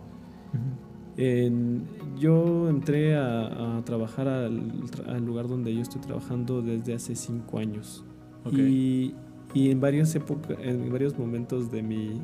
[1.17, 1.83] En-
[2.19, 4.61] yo entré a, a trabajar al,
[5.07, 8.03] al lugar donde yo estoy trabajando desde hace cinco años.
[8.51, 9.13] Y,
[9.53, 12.21] y en varias épocas, en varios momentos de mi,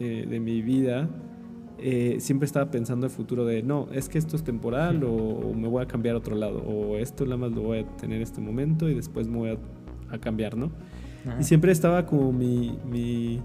[0.00, 1.08] eh, de mi vida,
[1.78, 5.54] eh, siempre estaba pensando el futuro de, no, es que esto es temporal o, o
[5.54, 8.22] me voy a cambiar a otro lado, o esto nada más lo voy a tener
[8.22, 10.70] este momento y después me voy a, a cambiar, ¿no?
[11.26, 11.40] Ajá.
[11.40, 13.40] Y siempre estaba como mi, mi,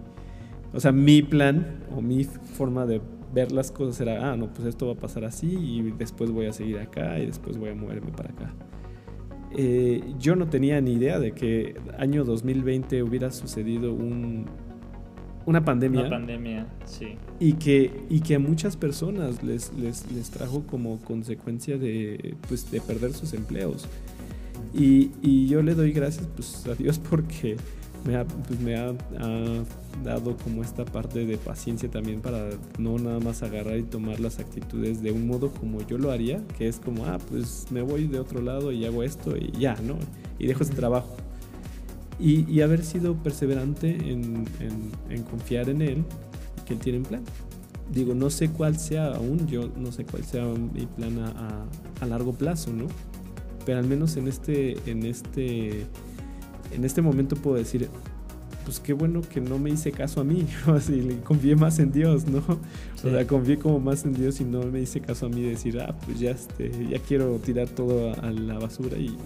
[0.73, 3.01] o sea, mi plan o mi forma de
[3.33, 6.47] ver las cosas era, ah, no, pues esto va a pasar así y después voy
[6.47, 8.53] a seguir acá y después voy a moverme para acá.
[9.55, 14.45] Eh, yo no tenía ni idea de que año 2020 hubiera sucedido un,
[15.47, 17.15] una pandemia Una pandemia, sí.
[17.39, 22.69] y que, y que a muchas personas les, les, les trajo como consecuencia de, pues,
[22.69, 23.87] de perder sus empleos.
[24.73, 27.55] Y, y yo le doy gracias pues, a Dios porque
[28.05, 29.63] me ha, pues, me ha, ha
[30.03, 34.39] dado como esta parte de paciencia también para no nada más agarrar y tomar las
[34.39, 38.07] actitudes de un modo como yo lo haría, que es como, ah, pues me voy
[38.07, 39.95] de otro lado y hago esto y ya, ¿no?
[40.37, 41.15] Y dejo ese trabajo.
[42.19, 46.03] Y, y haber sido perseverante en, en- en confiar en Él
[46.61, 47.21] y que Él tiene un plan.
[47.93, 51.65] Digo, no sé cuál sea aún, yo no sé cuál sea mi plan a, a-
[52.01, 52.85] a largo plazo, ¿no?
[53.65, 55.85] Pero al menos en este, en este,
[56.71, 57.89] en este momento puedo decir,
[58.69, 61.91] pues qué bueno que no me hice caso a mí, así, le confié más en
[61.91, 62.41] Dios, ¿no?
[62.95, 63.07] Sí.
[63.07, 65.49] O sea, confié como más en Dios y no me hice caso a mí de
[65.49, 69.17] decir, ah, pues ya, este, ya quiero tirar todo a, a la basura y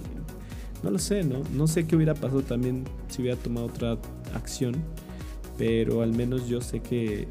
[0.82, 1.42] no lo sé, ¿no?
[1.54, 3.98] No sé qué hubiera pasado también si hubiera tomado otra
[4.34, 4.76] acción,
[5.58, 7.28] pero al menos yo sé que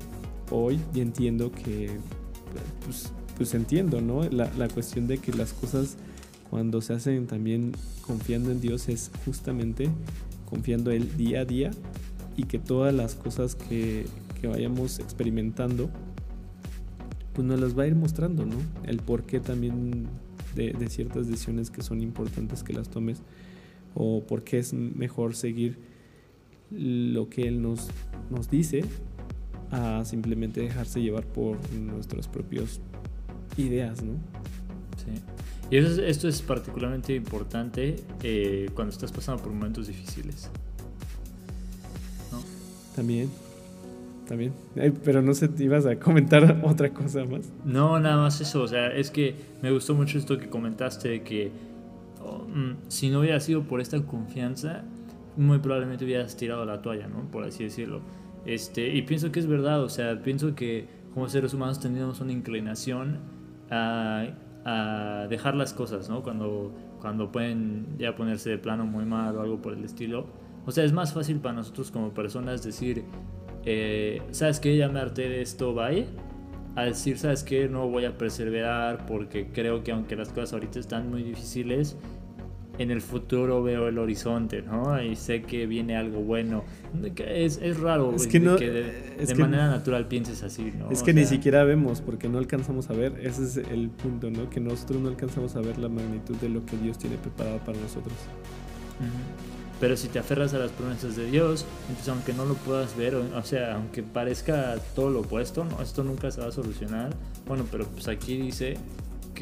[0.50, 1.92] hoy ya entiendo que,
[2.84, 4.22] pues, pues entiendo, ¿no?
[4.24, 5.96] La, la cuestión de que las cosas
[6.50, 7.72] cuando se hacen también
[8.02, 9.88] confiando en Dios es justamente
[10.52, 11.70] confiando Él día a día
[12.36, 14.04] y que todas las cosas que,
[14.38, 15.88] que vayamos experimentando,
[17.32, 18.56] pues nos las va a ir mostrando, ¿no?
[18.84, 20.08] El porqué también
[20.54, 23.22] de, de ciertas decisiones que son importantes que las tomes
[23.94, 25.78] o por qué es mejor seguir
[26.70, 27.88] lo que Él nos,
[28.30, 28.84] nos dice
[29.70, 32.78] a simplemente dejarse llevar por nuestras propias
[33.56, 34.12] ideas, ¿no?
[34.98, 35.12] Sí.
[35.72, 40.50] Y eso es- esto es particularmente importante eh, cuando estás pasando por momentos difíciles.
[42.30, 42.40] ¿no?
[42.94, 43.30] También,
[44.28, 44.52] también.
[44.76, 47.50] Ay, pero no sé, te ibas a comentar otra cosa más.
[47.64, 48.62] No, nada más eso.
[48.62, 51.50] O sea, es que me gustó mucho esto que comentaste de que
[52.22, 54.84] oh, mm, si no hubiera sido por esta confianza,
[55.38, 57.30] muy probablemente hubieras tirado la toalla, ¿no?
[57.30, 58.02] Por así decirlo.
[58.44, 62.32] Este, y pienso que es verdad, o sea, pienso que como seres humanos tenemos una
[62.32, 63.20] inclinación
[63.70, 64.26] a,
[64.64, 66.22] a dejar las cosas, ¿no?
[66.22, 70.26] Cuando, cuando pueden ya ponerse de plano muy mal o algo por el estilo.
[70.66, 73.04] O sea, es más fácil para nosotros como personas decir,
[73.64, 74.76] eh, ¿sabes qué?
[74.76, 76.06] Ya me harté de esto, bye.
[76.74, 77.68] A decir, ¿sabes qué?
[77.68, 81.98] No voy a perseverar porque creo que aunque las cosas ahorita están muy difíciles,
[82.78, 85.00] en el futuro veo el horizonte, ¿no?
[85.02, 86.64] Y sé que viene algo bueno.
[87.16, 90.72] Es, es raro Es que no- que de, es de que- manera natural pienses así,
[90.78, 90.90] ¿no?
[90.90, 93.18] Es O que ni sea, siquiera vemos porque no alcanzamos a ver.
[93.22, 94.48] Ese es el punto, ¿no?
[94.48, 97.78] Que nosotros no alcanzamos a ver la magnitud de lo que Dios tiene preparado para
[97.78, 98.14] nosotros.
[99.80, 103.16] Pero si te aferras a las promesas de Dios, entonces aunque no lo puedas ver,
[103.16, 107.10] o, o sea, aunque parezca todo lo opuesto, no, esto nunca se va a solucionar.
[107.48, 108.76] Bueno, pero pues aquí dice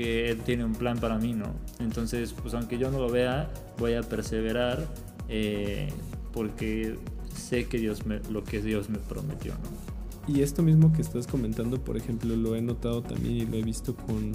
[0.03, 1.55] Él tiene un plan para mí, ¿no?
[1.79, 4.87] Entonces, pues aunque yo no lo vea, voy a perseverar
[5.29, 5.89] eh,
[6.33, 6.97] porque
[7.35, 10.33] sé que Dios me, lo que Dios me prometió, ¿no?
[10.33, 13.63] Y esto mismo que estás comentando, por ejemplo, lo he notado también y lo he
[13.63, 14.33] visto con,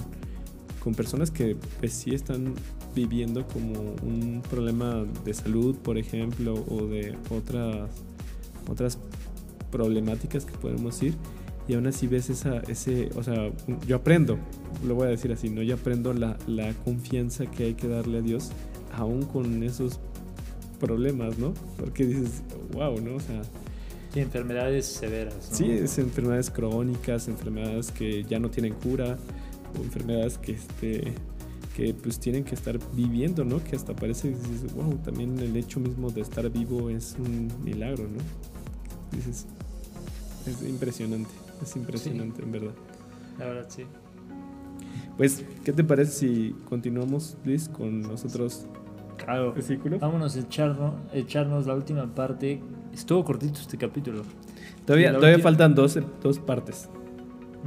[0.82, 2.54] con personas que pues sí están
[2.94, 7.90] viviendo como un problema de salud, por ejemplo, o de otras,
[8.68, 8.98] otras
[9.70, 11.14] problemáticas que podemos ir
[11.68, 13.50] y aún así ves esa, ese, o sea,
[13.86, 14.38] yo aprendo,
[14.86, 15.62] lo voy a decir así, ¿no?
[15.62, 18.50] Yo aprendo la, la confianza que hay que darle a Dios,
[18.94, 19.98] aún con esos
[20.78, 21.54] problemas, ¿no?
[21.76, 23.16] Porque dices, wow, ¿no?
[23.16, 23.42] O sea...
[24.12, 25.50] Sí, enfermedades severas.
[25.50, 25.56] ¿no?
[25.56, 29.18] Sí, es enfermedades crónicas, enfermedades que ya no tienen cura,
[29.78, 31.12] o enfermedades que, este,
[31.76, 33.62] que pues tienen que estar viviendo, ¿no?
[33.62, 38.04] Que hasta parece, dices, wow, también el hecho mismo de estar vivo es un milagro,
[38.04, 38.18] ¿no?
[39.16, 39.46] Dices,
[40.46, 41.30] es impresionante.
[41.62, 42.72] Es impresionante, en verdad.
[43.38, 43.84] La verdad, sí.
[45.16, 48.66] Pues, ¿qué te parece si continuamos, Luis, con nosotros
[49.16, 49.52] claro.
[49.52, 50.00] versículos?
[50.00, 52.60] Vámonos a echarnos, echarnos la última parte.
[52.92, 54.22] Estuvo cortito este capítulo.
[54.84, 56.88] Todavía, todavía faltan dos, dos partes.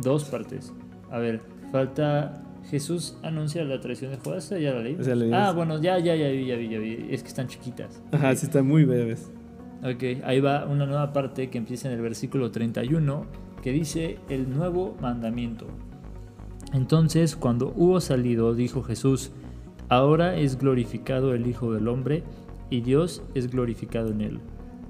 [0.02, 0.72] Dos partes.
[1.12, 4.96] A ver, falta Jesús anuncia la traición de Judas, ya la leí.
[4.96, 7.08] O sea, leí ah, bueno, ya, ya, ya vi, ya vi, ya vi.
[7.10, 8.02] Es que están chiquitas.
[8.12, 9.32] Ajá, sí, están muy breves.
[9.82, 13.26] Ok, ahí va una nueva parte que empieza en el versículo 31,
[13.62, 15.68] que dice el nuevo mandamiento.
[16.74, 19.32] Entonces, cuando hubo salido, dijo Jesús,
[19.88, 22.24] ahora es glorificado el Hijo del Hombre,
[22.70, 24.40] y Dios es glorificado en él.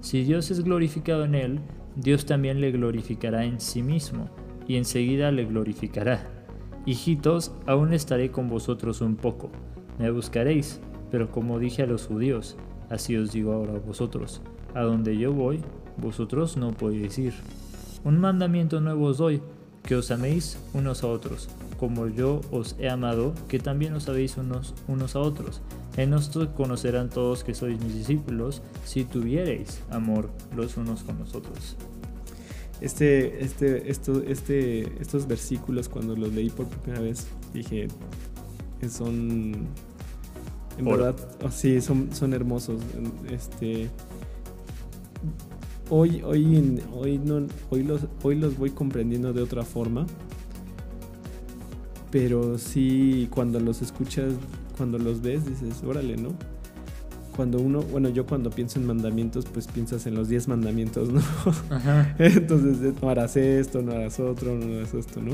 [0.02, 1.60] Si Dios es glorificado en él,
[1.96, 4.28] Dios también le glorificará en sí mismo,
[4.68, 6.28] y enseguida le glorificará.
[6.88, 9.52] Hijitos, aún estaré con vosotros un poco.
[10.00, 12.58] Me buscaréis, pero como dije a los judíos,
[12.90, 14.42] así os digo ahora a vosotros.
[14.74, 15.62] A donde yo voy,
[15.98, 17.34] vosotros no podéis ir.
[18.04, 19.42] Un mandamiento nuevo os doy,
[19.84, 24.38] que os améis unos a otros, como yo os he amado, que también os habéis
[24.38, 25.62] unos, unos a otros.
[25.98, 31.36] En esto conocerán todos que sois mis discípulos, si tuviereis amor los unos con los
[31.36, 31.76] otros.
[32.82, 37.90] Este, este, esto, este, estos versículos, cuando los leí por primera vez, dije,
[38.90, 39.68] son,
[40.78, 40.98] en Oro.
[40.98, 42.82] verdad, oh, sí, son, son hermosos.
[43.30, 43.90] Este,
[45.90, 50.06] hoy, hoy, hoy, no, hoy, los, hoy los voy comprendiendo de otra forma,
[52.12, 54.34] pero sí, cuando los escuchas,
[54.78, 56.34] cuando los ves, dices, órale, ¿no?
[57.36, 61.22] Cuando uno, bueno, yo cuando pienso en mandamientos, pues piensas en los 10 mandamientos, ¿no?
[61.70, 62.16] Ajá.
[62.20, 65.34] Entonces, no harás esto, no harás otro, no harás esto, ¿no?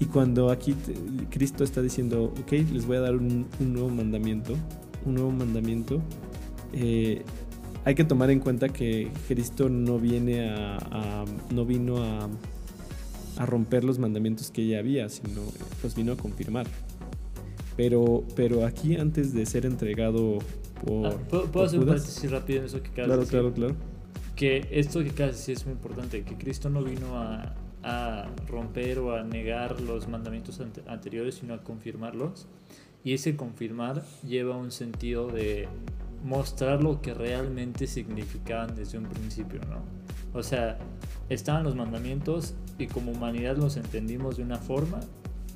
[0.00, 0.94] Y cuando aquí te-
[1.30, 4.54] Cristo está diciendo, ok, les voy a dar un, un nuevo mandamiento,
[5.06, 6.02] un nuevo mandamiento,
[6.72, 7.22] eh,
[7.84, 12.28] hay que tomar en cuenta que Cristo no viene a, a- no vino a,
[13.38, 15.40] a romper los mandamientos que ya había, sino
[15.82, 16.66] los vino a confirmar.
[17.76, 20.38] Pero, pero aquí antes de ser entregado
[20.84, 23.24] por, Ah, ¿Puedo, por hacer un Judas- paréntesis rápido en eso que acabas claro, de
[23.26, 23.38] decir?
[23.40, 23.74] claro, claro.
[24.36, 28.28] que esto que acabas de decir es muy importante, que Cristo no vino a, a
[28.48, 32.46] romper o a negar los mandamientos ante- anteriores, sino a confirmarlos.
[33.04, 35.66] Y ese confirmar lleva un sentido de
[36.24, 39.82] mostrar lo que realmente significaban desde un principio, ¿no?
[40.38, 40.78] O sea,
[41.28, 45.00] estaban los mandamientos y como humanidad los entendimos de una forma.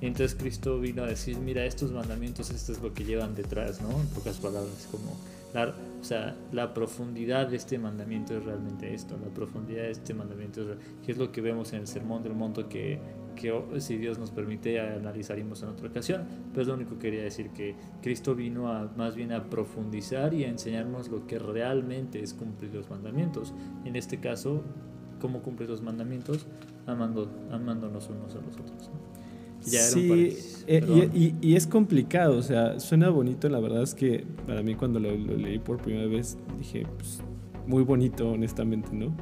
[0.01, 3.81] Y entonces Cristo vino a decir, mira, estos mandamientos, esto es lo que llevan detrás,
[3.81, 3.91] ¿no?
[3.91, 5.17] En pocas palabras, como
[5.55, 10.13] la, o sea, la profundidad de este mandamiento es realmente esto, la profundidad de este
[10.13, 13.01] mandamiento es, que es lo que vemos en el Sermón del Monte que,
[13.37, 17.23] que si Dios nos permite analizaremos en otra ocasión, pero es lo único que quería
[17.23, 22.21] decir, que Cristo vino a, más bien a profundizar y a enseñarnos lo que realmente
[22.21, 23.55] es cumplir los mandamientos.
[23.85, 24.63] En este caso,
[25.21, 26.47] ¿cómo cumplir los mandamientos?
[26.87, 28.91] Amando, amándonos unos a los otros.
[28.93, 29.07] ¿no?
[29.71, 33.59] Ya era un sí, eh, y, y- y es complicado, o sea, suena bonito, la
[33.61, 37.21] verdad es que para mí cuando lo, lo leí por primera vez dije, pues,
[37.67, 39.17] muy bonito, honestamente, ¿no?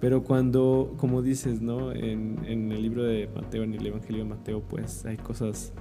[0.00, 1.92] Pero cuando, como dices, ¿no?
[1.92, 5.72] En, en el libro de Mateo, en el Evangelio de Mateo, pues hay cosas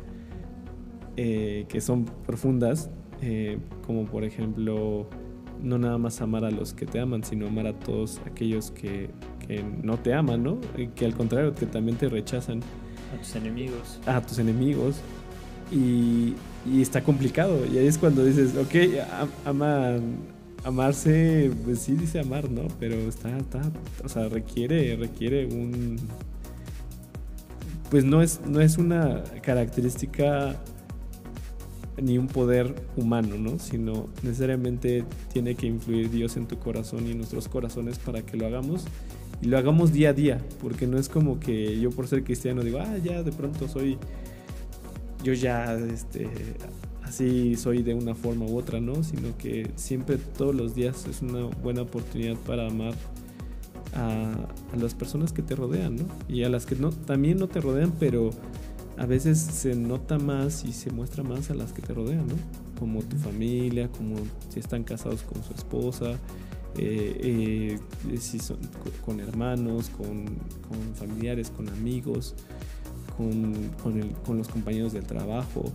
[1.16, 2.90] eh, que son profundas,
[3.22, 5.08] eh, como por ejemplo,
[5.62, 9.10] no nada más amar a los que te aman, sino amar a todos aquellos que,
[9.46, 10.60] que no te aman, ¿no?
[10.96, 12.62] Que al contrario, que también te rechazan
[13.14, 14.00] A tus enemigos.
[14.06, 15.02] a tus enemigos
[15.72, 16.36] y,
[16.66, 17.66] y está complicado.
[17.72, 18.76] Y ahí es cuando dices, ok,
[19.46, 19.96] ama,
[20.64, 22.68] amarse, pues sí dice amar, ¿no?
[22.80, 23.62] Pero está, está,
[24.04, 25.98] o sea, requiere, requiere un...
[27.90, 30.56] Pues no es, no es una característica
[32.02, 33.60] ni un poder humano, ¿no?
[33.60, 38.38] Sino necesariamente tiene que influir Dios en tu corazón y en nuestros corazones para que
[38.38, 38.86] lo hagamos
[39.42, 42.62] y lo hagamos día a día, porque no es como que yo por ser cristiano
[42.62, 43.98] digo, ah, ya de pronto soy,
[45.24, 46.30] yo ya, este,
[47.10, 49.04] así soy de una forma u otra, ¿no?
[49.04, 52.94] Sino que siempre, todos los días es una buena oportunidad para amar
[53.94, 54.32] a,
[54.74, 56.06] a las personas que te rodean, ¿no?
[56.28, 58.30] Y a las que no, también no te rodean, pero
[58.98, 62.36] a veces se nota más y se muestra más a las que te rodean, ¿no?
[62.80, 64.16] Como tu familia, como
[64.50, 66.12] si están casados con su esposa,
[66.78, 67.78] eh,
[68.12, 68.58] eh, si son
[69.06, 70.26] con hermanos, con,
[70.68, 72.36] con, familiares, con amigos,
[73.18, 75.72] con, con, el, con, los compañeros del trabajo,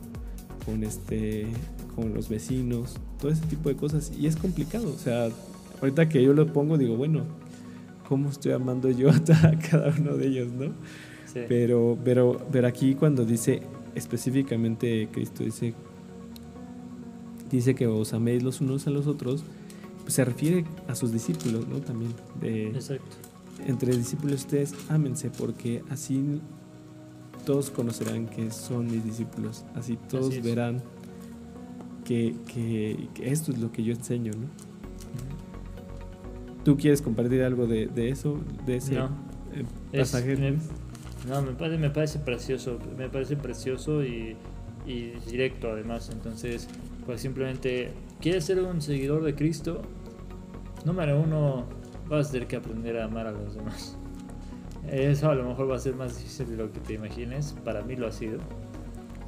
[0.65, 1.47] con, este,
[1.95, 4.13] con los vecinos, todo ese tipo de cosas.
[4.19, 5.29] Y es complicado, o sea,
[5.81, 7.25] ahorita que yo lo pongo digo, bueno,
[8.09, 10.73] ¿cómo estoy amando yo a cada uno de ellos, no?
[11.49, 13.61] Pero, pero, pero aquí cuando dice
[13.95, 15.75] específicamente Cristo dice,
[17.51, 19.45] dice que os améis los unos a los otros,
[20.03, 21.79] pues se refiere a sus discípulos, ¿no?
[21.79, 22.13] También.
[22.41, 23.17] De, Exacto.
[23.67, 26.41] Entre discípulos ustedes ámense porque así
[27.45, 30.83] todos conocerán que son mis discípulos, así todos verán
[32.05, 34.49] que, que, que, esto es lo que yo enseño, ¿no?
[36.65, 39.11] ¿Tú quieres compartir algo de, de eso, de ese no.
[39.93, 40.33] eh, pasaje?
[40.33, 40.57] Es, me,
[41.29, 44.37] no, me parece, me parece precioso, me parece precioso y,
[44.87, 46.11] y, directo además.
[46.11, 46.69] Entonces,
[47.05, 49.83] pues simplemente, ¿quieres ser un seguidor de Cristo?
[50.87, 51.65] Número uno,
[52.09, 53.99] vas a tener que aprender a amar a los demás.
[54.91, 57.55] Eso a lo mejor va a ser más difícil de lo que te imagines.
[57.65, 58.39] Para mí lo ha sido.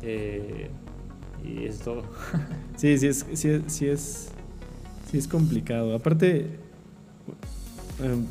[0.03, 0.69] Eh,
[1.45, 2.03] y es todo.
[2.77, 4.29] sí, sí es, sí, es,
[5.11, 5.95] sí es complicado.
[5.95, 6.51] Aparte,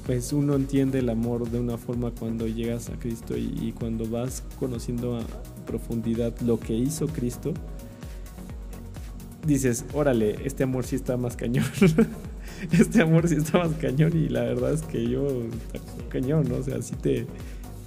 [0.05, 4.07] pues uno entiende el amor de una forma cuando llegas a Cristo y, y, cuando
[4.07, 5.21] vas conociendo a
[5.65, 7.53] profundidad lo que hizo Cristo,
[9.45, 11.65] dices, órale, este amor sí está más cañón.
[12.71, 15.27] este amor sí está más cañón y la verdad es que yo,
[16.09, 16.57] cañón, ¿no?
[16.57, 17.25] O sea, sí te,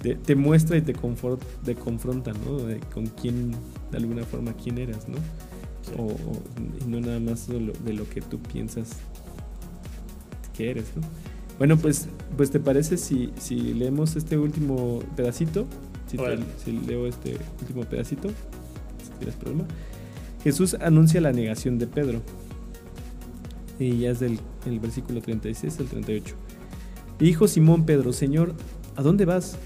[0.01, 2.57] te, te muestra y te, confort, te confronta, ¿no?
[2.57, 3.51] De, con quién,
[3.91, 5.17] de alguna forma, quién eras, ¿no?
[5.81, 5.91] Sí.
[5.97, 6.41] O, o,
[6.81, 8.97] y no nada más de lo, de lo que tú piensas
[10.55, 11.01] que eres, ¿no?
[11.59, 12.07] Bueno, pues,
[12.37, 15.67] pues ¿te parece si, si leemos este último pedacito?
[16.07, 19.65] Si, te, si, leo este último pedacito, si tienes problema.
[20.41, 22.21] Jesús anuncia la negación de Pedro.
[23.79, 26.35] Y ya es del el versículo 36 al 38.
[27.19, 28.53] Y dijo Simón Pedro, Señor,
[28.95, 29.57] ¿a dónde vas?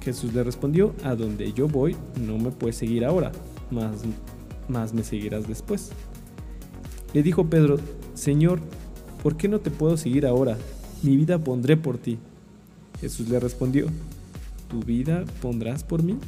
[0.00, 1.94] Jesús le respondió, a donde yo voy
[2.26, 3.32] no me puedes seguir ahora,
[3.70, 4.02] más,
[4.68, 5.90] más me seguirás después.
[7.12, 7.78] Le dijo Pedro,
[8.14, 8.60] Señor,
[9.22, 10.56] ¿por qué no te puedo seguir ahora?
[11.02, 12.18] mi vida pondré por ti.
[13.00, 13.86] Jesús le respondió,
[14.68, 16.18] ¿tu vida pondrás por mí?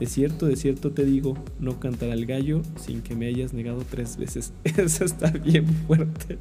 [0.00, 3.84] De cierto, de cierto te digo, no cantará el gallo sin que me hayas negado
[3.88, 4.54] tres veces.
[4.64, 6.38] Eso está bien fuerte.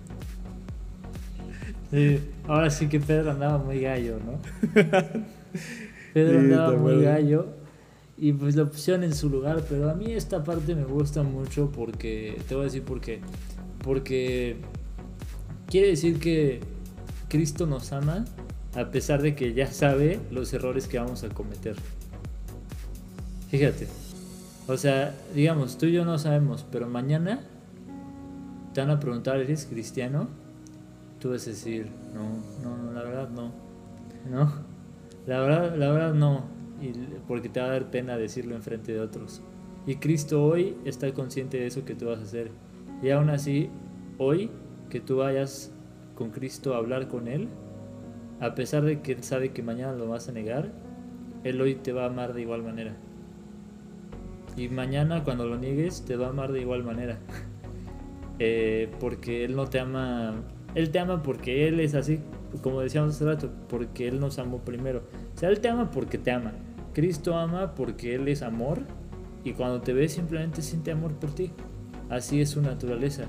[1.91, 4.39] Sí, ahora sí que Pedro andaba muy gallo, ¿no?
[6.13, 7.01] Pedro andaba muy bueno.
[7.01, 7.47] gallo
[8.17, 11.71] y pues lo pusieron en su lugar, pero a mí esta parte me gusta mucho
[11.71, 13.19] porque, te voy a decir por qué.
[13.83, 14.57] Porque
[15.67, 16.61] quiere decir que
[17.27, 18.25] Cristo nos ama
[18.75, 21.75] a pesar de que ya sabe los errores que vamos a cometer.
[23.49, 23.87] Fíjate.
[24.67, 27.41] O sea, digamos, tú y yo no sabemos, pero mañana
[28.73, 30.27] te van a preguntar, ¿eres cristiano?
[31.19, 32.29] Tú vas a decir, no,
[32.63, 33.51] no, no la verdad no.
[34.29, 34.51] No.
[35.25, 36.43] La verdad, la verdad no.
[36.79, 36.91] Y
[37.27, 39.41] porque te va a dar pena decirlo en frente de otros.
[39.87, 42.51] Y Cristo hoy está consciente de eso que tú vas a hacer.
[43.01, 43.71] Y aún así,
[44.19, 44.51] hoy
[44.91, 45.71] que tú vayas
[46.13, 47.47] con Cristo, hablar con Él,
[48.39, 50.71] a pesar de que Él sabe que mañana lo vas a negar,
[51.43, 52.95] Él hoy te va a amar de igual manera.
[54.55, 57.19] Y mañana cuando lo niegues, te va a amar de igual manera.
[58.39, 60.43] eh, porque Él no te ama,
[60.75, 62.19] Él te ama porque Él es así,
[62.61, 65.03] como decíamos hace rato, porque Él nos amó primero.
[65.35, 66.53] O sea, Él te ama porque te ama.
[66.93, 68.81] Cristo ama porque Él es amor
[69.43, 71.51] y cuando te ve simplemente siente amor por ti.
[72.09, 73.25] Así es su naturaleza.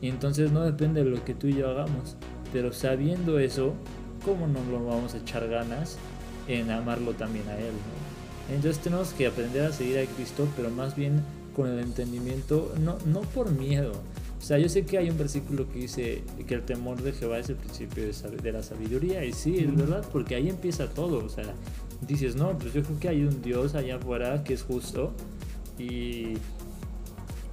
[0.00, 2.16] Y entonces no depende de lo que tú y yo hagamos.
[2.52, 3.74] Pero sabiendo eso,
[4.24, 5.98] ¿cómo no lo vamos a echar ganas
[6.48, 7.72] en amarlo también a Él?
[7.72, 8.01] ¿no?
[8.50, 11.22] Entonces tenemos que aprender a seguir a Cristo, pero más bien
[11.54, 13.92] con el entendimiento, no, no por miedo.
[14.42, 17.38] O sea, yo sé que hay un versículo que dice que el temor de Jehová
[17.38, 19.24] es el principio de la sabiduría.
[19.24, 21.24] Y sí, es verdad, porque ahí empieza todo.
[21.24, 21.44] O sea,
[22.00, 25.12] dices, no, pues yo creo que hay un Dios allá afuera que es justo.
[25.78, 26.34] Y,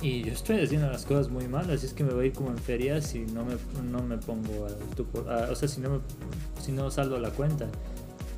[0.01, 2.33] y yo estoy haciendo las cosas muy mal, así es que me voy a ir
[2.33, 3.55] como en feria si no me,
[3.91, 5.99] no me pongo a, a, o sea, si no, me,
[6.59, 7.67] si no saldo la cuenta.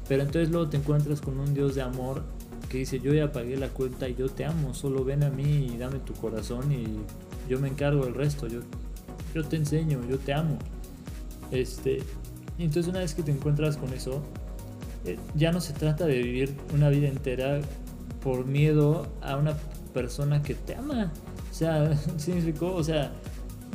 [0.09, 2.23] Pero entonces luego te encuentras con un Dios de amor
[2.71, 5.69] que dice, yo ya pagué la cuenta y yo te amo, solo ven a mí
[5.73, 6.85] y dame tu corazón y
[7.49, 8.61] yo me encargo del resto, yo,
[9.35, 10.57] yo te enseño, yo te amo.
[11.51, 12.01] Este,
[12.57, 14.23] entonces una vez que te encuentras con eso,
[15.05, 17.59] eh, ya no se trata de vivir una vida entera
[18.23, 19.57] por miedo a una
[19.93, 21.11] persona que te ama
[21.51, 22.73] O sea, ¿sí me explicó?
[22.73, 23.11] O sea,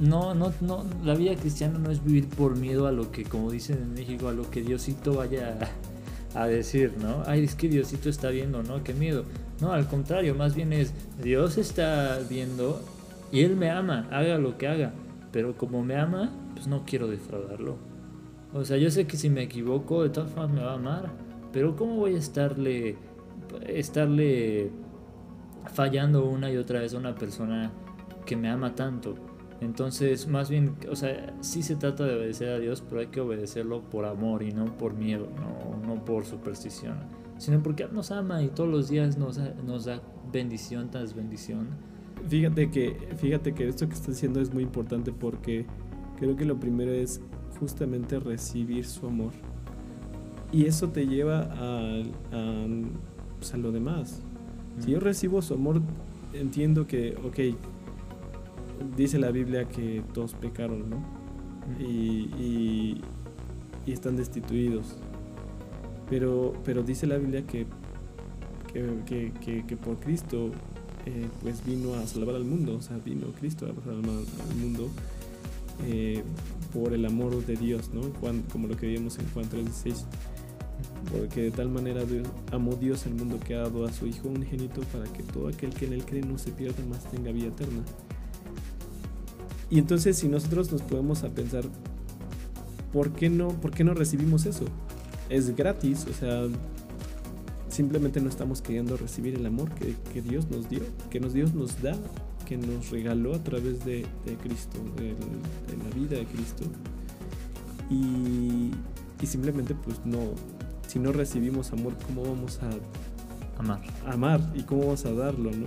[0.00, 3.50] no, no, no, la vida cristiana no es vivir por miedo a lo que, como
[3.50, 5.58] dicen en México, a lo que Diosito vaya
[6.34, 7.22] a, decir, ¿no?
[7.26, 8.82] Ay, es que Diosito está viendo, ¿no?
[8.82, 9.24] Qué miedo.
[9.60, 12.82] No, al contrario, más bien es, Dios está viendo
[13.32, 14.92] y Él me ama, haga lo que haga,
[15.32, 17.76] pero como me ama, pues no quiero defraudarlo.
[18.52, 21.10] O sea, yo sé que si me equivoco, de todas formas me va a amar,
[21.52, 22.96] pero ¿cómo voy a estarle,
[23.66, 24.70] estarle
[25.72, 27.70] fallando una y otra vez a una persona
[28.24, 29.14] que me ama tanto?
[29.60, 33.20] Entonces, más bien, o sea, sí se trata de obedecer a Dios, pero hay que
[33.20, 36.96] obedecerlo por amor y no por miedo, no, no por superstición,
[37.38, 41.68] sino porque Él nos ama y todos los días nos, nos da bendición tras bendición.
[42.28, 45.66] Fíjate que, fíjate que esto que estás diciendo es muy importante porque
[46.18, 47.20] creo que lo primero es
[47.60, 49.32] justamente recibir su amor.
[50.52, 52.66] Y eso te lleva a, a,
[53.38, 54.22] pues, a lo demás.
[54.78, 55.82] Si yo recibo su amor,
[56.32, 57.56] entiendo que, ok,
[58.96, 60.96] dice la Biblia que todos pecaron, ¿no?
[61.80, 63.00] Y, y,
[63.86, 64.98] y están destituidos.
[66.08, 67.66] Pero, pero dice la Biblia que,
[68.72, 70.50] que, que, que por Cristo
[71.06, 74.88] eh, pues vino a salvar al mundo, o sea, vino Cristo a salvar al mundo
[75.84, 76.24] eh,
[76.72, 78.02] por el amor de Dios, ¿no?
[78.52, 80.04] Como lo que vimos en Juan 3:16.
[81.12, 82.02] Porque de tal manera
[82.50, 85.70] amó Dios el mundo que ha dado a su Hijo unigénito para que todo aquel
[85.70, 87.82] que en él cree no se pierda, más tenga vida eterna.
[89.70, 91.64] Y entonces si nosotros nos podemos a pensar,
[92.92, 94.64] ¿por qué no, por qué no recibimos eso?
[95.28, 96.46] Es gratis, o sea,
[97.68, 101.52] simplemente no estamos queriendo recibir el amor que, que Dios nos dio, que nos, Dios
[101.54, 101.96] nos da,
[102.46, 106.64] que nos regaló a través de, de Cristo, de, de, la vida de Cristo.
[107.90, 108.70] Y,
[109.22, 110.18] y, simplemente pues no,
[110.86, 113.82] si no recibimos amor, ¿cómo vamos a amar?
[114.06, 115.66] Amar y cómo vamos a darlo, ¿no?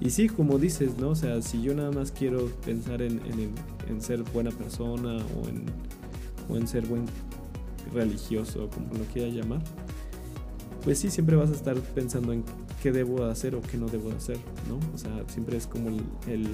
[0.00, 1.10] Y sí, como dices, ¿no?
[1.10, 3.50] O sea, si yo nada más quiero pensar en, en,
[3.88, 5.64] en ser buena persona o en,
[6.48, 7.06] o en ser buen
[7.92, 9.62] religioso, como lo quiera llamar,
[10.84, 12.44] pues sí, siempre vas a estar pensando en
[12.82, 14.78] qué debo hacer o qué no debo hacer, ¿no?
[14.94, 15.90] O sea, siempre es como
[16.26, 16.48] el,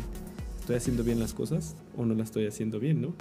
[0.59, 3.15] estoy haciendo bien las cosas o no las estoy haciendo bien, ¿no?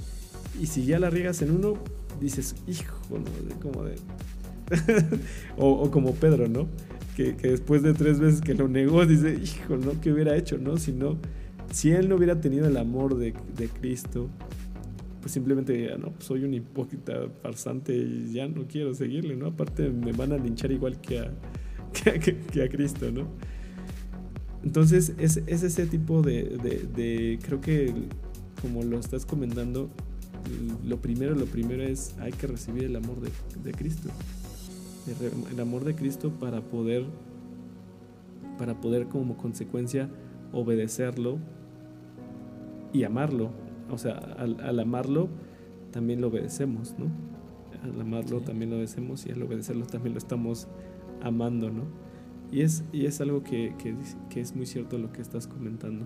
[0.60, 1.76] Y si ya la riegas en uno,
[2.20, 3.24] dices, hijo, ¿no?
[5.58, 6.68] O, como Pedro, ¿no?
[7.16, 10.00] Que, después de tres veces que lo negó, dice, hijo, ¿no?
[10.02, 10.78] ¿Qué hubiera hecho, no?
[10.78, 11.18] Si no,
[11.72, 13.34] si él no hubiera tenido el amor de
[13.80, 14.30] Cristo,
[15.24, 19.48] pues simplemente no, pues soy un hipócrita farsante y ya no quiero seguirle, ¿no?
[19.48, 21.32] Aparte me van a linchar igual que a,
[22.52, 23.28] que, a Cristo, ¿no?
[24.66, 27.94] Entonces es, es ese tipo de, de, de, creo que
[28.62, 29.90] como lo estás comentando,
[30.86, 33.30] lo primero, lo primero es hay que recibir el amor de,
[33.64, 34.10] de Cristo.
[35.08, 37.06] El, el, amor de Cristo para poder,
[38.58, 40.10] para poder como consecuencia
[40.52, 41.40] obedecerlo
[42.92, 43.63] y amarlo.
[43.94, 45.30] O sea, al, al amarlo
[45.92, 47.06] también lo obedecemos, ¿no?
[47.84, 48.46] Al amarlo sí.
[48.46, 50.68] también lo obedecemos y al obedecerlo también lo estamos
[51.22, 51.84] amando, ¿no?
[52.52, 53.96] Y es, y es algo que, que,
[54.30, 56.06] que es muy cierto lo que estás comentando.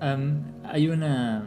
[0.00, 1.44] Um, hay una...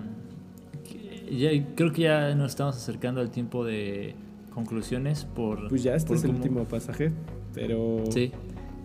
[1.32, 4.16] Ya, creo que ya nos estamos acercando al tiempo de
[4.54, 5.68] conclusiones por...
[5.68, 7.12] Pues ya este por es el último pasaje,
[7.54, 8.04] pero...
[8.10, 8.32] Sí.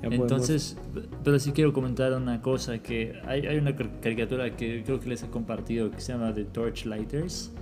[0.02, 0.76] Entonces,
[1.22, 5.22] pero sí quiero comentar una cosa, que hay, hay, una caricatura que creo que les
[5.22, 7.52] he compartido que se llama The Torchlighters.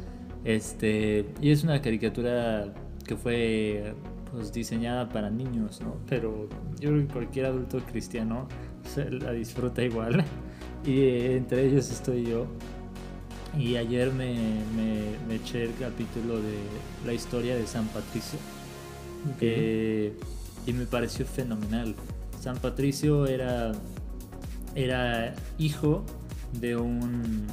[0.44, 2.72] Este, y es una caricatura
[3.06, 3.92] que fue
[4.32, 5.96] pues diseñada para niños, ¿no?
[6.08, 8.48] Pero yo creo que cualquier adulto cristiano
[8.84, 10.24] se la disfruta igual.
[10.82, 12.46] Y eh, entre ellos estoy yo.
[13.58, 14.32] Y ayer me,
[14.74, 16.56] me, me, eché el capítulo de
[17.04, 18.38] la historia de San Patricio.
[19.34, 19.48] Okay.
[19.54, 20.12] Eh,
[20.66, 21.94] y me pareció fenomenal.
[22.40, 23.72] San Patricio era,
[24.74, 26.04] era hijo
[26.58, 27.46] de un,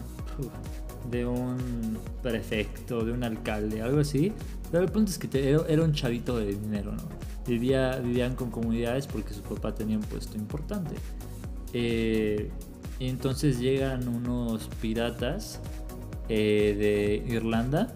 [1.12, 4.32] de un prefecto, de un alcalde, algo así.
[4.72, 7.04] Pero el punto es que era, un chavito de dinero, ¿no?
[7.46, 10.96] Vivía, vivían con comunidades porque su papá tenía un puesto importante.
[11.74, 12.50] Eh,
[13.00, 15.62] y entonces llegan unos piratas
[16.30, 17.94] eh, de Irlanda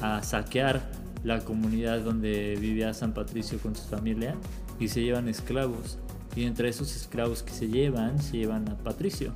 [0.00, 0.90] a saquear
[1.24, 4.34] la comunidad donde vivía San Patricio con su familia
[4.78, 5.98] y se llevan esclavos.
[6.36, 9.32] Y entre esos esclavos que se llevan, se llevan a Patricio.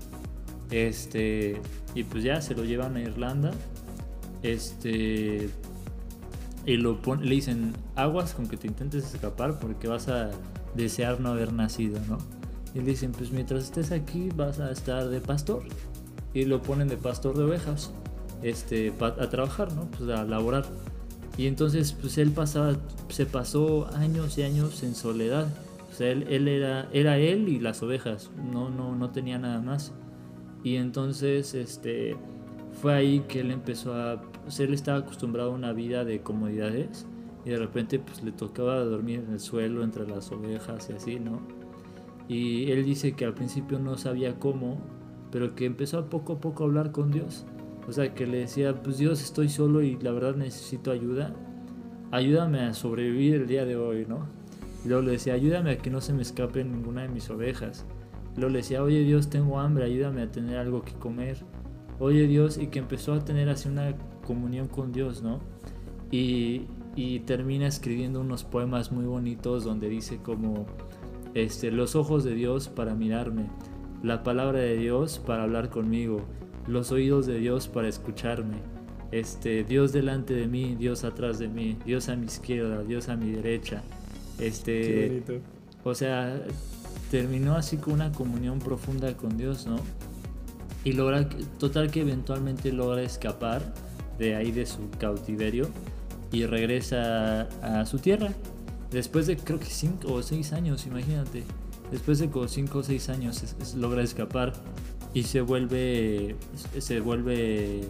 [0.70, 1.61] Este,
[1.94, 3.53] y pues ya se lo llevan a Irlanda.
[4.42, 5.51] Este,
[6.66, 10.30] y lo pon, le dicen aguas con que te intentes escapar porque vas a
[10.74, 12.18] desear no haber nacido, ¿no?
[12.74, 15.62] Y le dicen, pues mientras estés aquí vas a estar de pastor.
[16.34, 17.90] Y lo ponen de pastor de ovejas,
[18.42, 19.90] este, a trabajar, ¿no?
[19.90, 20.66] Pues a laborar.
[21.36, 22.76] Y entonces, pues él pasaba,
[23.09, 25.48] se pasó años y años en soledad
[26.01, 29.94] él, era, él y las ovejas, no tenía nada más.
[30.62, 32.16] Y entonces este,
[32.72, 34.20] fue ahí que él empezó a...
[34.42, 37.07] Pues él estaba acostumbrado a una vida de comodidades
[37.44, 41.20] y de repente pues le tocaba dormir en el suelo entre las ovejas y así,
[41.20, 41.40] ¿no?
[42.28, 44.78] Y él dice que al principio no sabía cómo,
[45.30, 47.44] pero que empezó a poco a poco a hablar con Dios.
[47.88, 51.34] O sea, que le decía, pues Dios, estoy solo y la verdad necesito ayuda.
[52.12, 54.28] Ayúdame a sobrevivir el día de hoy, ¿no?
[54.85, 57.87] Y luego le decía, ayúdame a que no se me escape ninguna de mis ovejas.
[58.37, 61.39] Y luego le decía, oye Dios, tengo hambre, ayúdame a tener algo que comer.
[61.99, 63.95] Oye Dios, y que empezó a tener así una
[64.26, 65.41] comunión con Dios, ¿no?
[66.11, 66.62] Y,
[66.97, 70.66] y termina escribiendo unos poemas muy bonitos donde dice como,
[71.35, 73.47] este, los ojos de Dios para mirarme,
[74.03, 76.22] la palabra de Dios para hablar conmigo,
[76.66, 78.57] los oídos de Dios para escucharme.
[79.12, 83.16] Este, Dios delante de mí, Dios atrás de mí, Dios a mi izquierda, Dios a
[83.16, 83.83] mi derecha.
[84.41, 85.22] Este,
[85.84, 86.43] o sea,
[87.11, 89.76] terminó así con una comunión profunda con Dios, ¿no?
[90.84, 91.28] Y logra,
[91.59, 93.74] total que eventualmente logra escapar
[94.18, 95.68] de ahí de su cautiverio
[96.32, 98.32] y regresa a su tierra.
[98.91, 101.45] Después de creo que 5 o 6 años, imagínate.
[101.91, 104.53] Después de 5 o 6 años logra escapar
[105.12, 106.36] y se vuelve,
[106.78, 107.82] se vuelve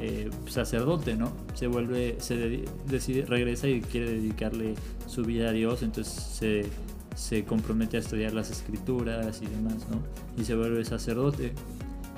[0.00, 1.32] eh, sacerdote, ¿no?
[1.54, 4.74] Se vuelve, se decide, regresa y quiere dedicarle
[5.06, 6.66] su vida a Dios, entonces se,
[7.14, 10.02] se compromete a estudiar las escrituras y demás, ¿no?
[10.40, 11.52] Y se vuelve sacerdote.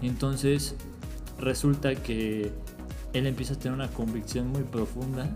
[0.02, 0.74] Entonces
[1.38, 2.50] resulta que
[3.12, 5.28] él empieza a tener una convicción muy profunda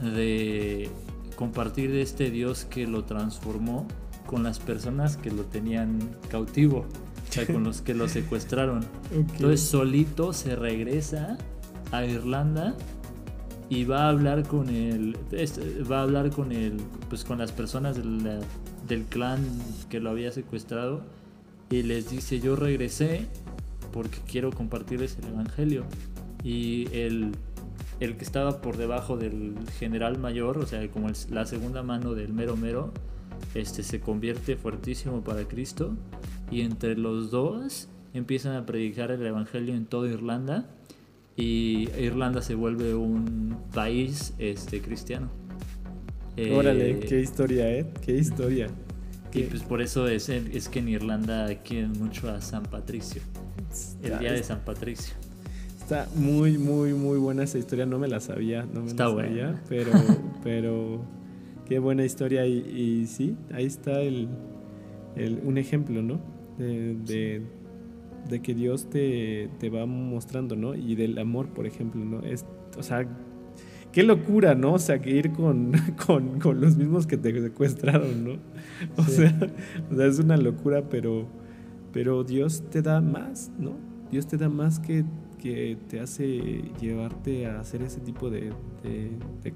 [0.00, 0.90] de
[1.36, 3.86] compartir de este Dios que lo transformó
[4.26, 5.98] con las personas que lo tenían
[6.28, 6.86] cautivo,
[7.28, 8.84] o sea, con los que lo secuestraron.
[9.12, 11.36] Entonces solito se regresa
[12.02, 12.74] Irlanda
[13.68, 15.16] y va a hablar con el
[15.90, 16.76] va a hablar con el
[17.08, 18.40] pues con las personas del,
[18.86, 19.44] del clan
[19.88, 21.02] que lo había secuestrado
[21.70, 23.26] y les dice yo regresé
[23.92, 25.84] porque quiero compartirles el evangelio
[26.42, 27.32] y el
[28.00, 32.32] el que estaba por debajo del general mayor, o sea, como la segunda mano del
[32.32, 32.92] mero mero,
[33.54, 35.94] este se convierte fuertísimo para Cristo
[36.50, 40.68] y entre los dos empiezan a predicar el evangelio en toda Irlanda
[41.36, 45.30] y Irlanda se vuelve un país este cristiano.
[46.52, 47.86] Órale, eh, qué historia, ¿eh?
[48.04, 48.68] Qué historia.
[49.32, 53.20] Y pues por eso es, es que en Irlanda quieren mucho a San Patricio.
[54.02, 55.14] El día de San Patricio.
[55.80, 57.84] Está muy, muy, muy buena esa historia.
[57.84, 59.90] No me la sabía, no me está la sabía, pero,
[60.44, 61.04] pero
[61.66, 62.46] qué buena historia.
[62.46, 64.28] Y, sí, ahí está el,
[65.42, 66.20] un ejemplo, ¿no?
[66.58, 67.42] De,
[68.42, 70.74] que Dios te, va mostrando, ¿no?
[70.74, 72.20] Y del amor, por ejemplo, ¿no?
[72.20, 72.44] Es,
[72.78, 73.06] o sea,
[73.92, 74.74] qué locura, ¿no?
[74.74, 75.72] O sea, que ir con,
[76.06, 78.38] con, los mismos que te secuestraron, ¿no?
[78.96, 79.34] O, sea,
[79.90, 81.26] o sea, es una locura, pero,
[81.92, 83.76] pero Dios te da más, ¿no?
[84.10, 85.04] Dios te da más que
[85.44, 88.50] que te hace llevarte a hacer ese tipo de,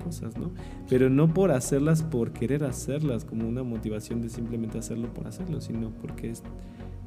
[0.04, 0.50] cosas, ¿no?
[0.86, 5.62] Pero no por hacerlas por querer hacerlas, como una motivación de simplemente hacerlo por hacerlo,
[5.62, 6.30] sino porque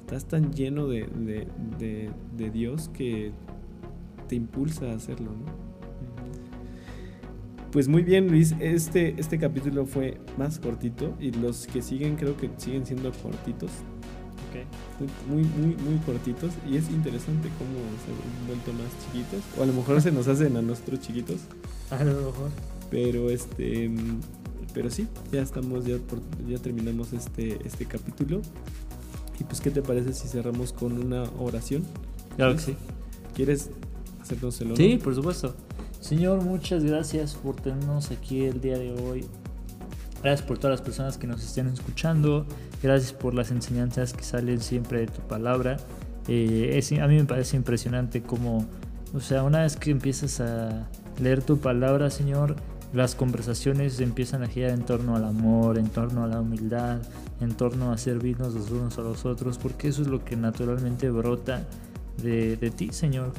[0.02, 1.08] estás tan lleno de,
[2.54, 3.32] Dios que
[4.28, 5.72] te impulsa a hacerlo, ¿no?
[7.72, 8.54] Pues muy bien, Luis.
[8.60, 13.72] Este, este capítulo fue más cortito y los que siguen creo que siguen siendo cortitos.
[15.28, 16.52] Muy, muy, muy cortitos.
[16.70, 19.42] Y es interesante cómo se han vuelto más chiquitos.
[19.58, 21.42] O a lo mejor se nos hacen a nosotros chiquitos.
[21.90, 22.50] A lo mejor.
[22.90, 23.90] Pero este.
[24.74, 25.98] Pero sí, ya estamos, ya,
[26.48, 28.42] ya terminamos este, este capítulo.
[29.42, 31.84] Y pues, ¿qué te parece si cerramos con una oración?
[32.36, 32.76] Claro que sí.
[33.34, 33.72] ¿Quieres
[34.22, 34.78] hacernos el honor?
[34.78, 35.56] Sí, por supuesto.
[36.00, 39.26] Señor, muchas gracias por tenernos aquí el día de hoy.
[40.22, 42.46] Gracias por todas las personas que nos estén escuchando.
[42.84, 45.78] Gracias por las enseñanzas que salen siempre de tu palabra.
[46.28, 48.68] Eh, a mí me parece impresionante cómo,
[49.12, 50.88] o sea, una vez que empiezas a
[51.20, 52.58] leer tu palabra, Señor,
[52.94, 57.02] las conversaciones empiezan a girar en torno al amor, en torno a la humildad,
[57.40, 61.10] en torno a servirnos los unos a los otros, porque eso es lo que naturalmente
[61.10, 61.66] brota
[62.22, 63.32] de, de ti, Señor.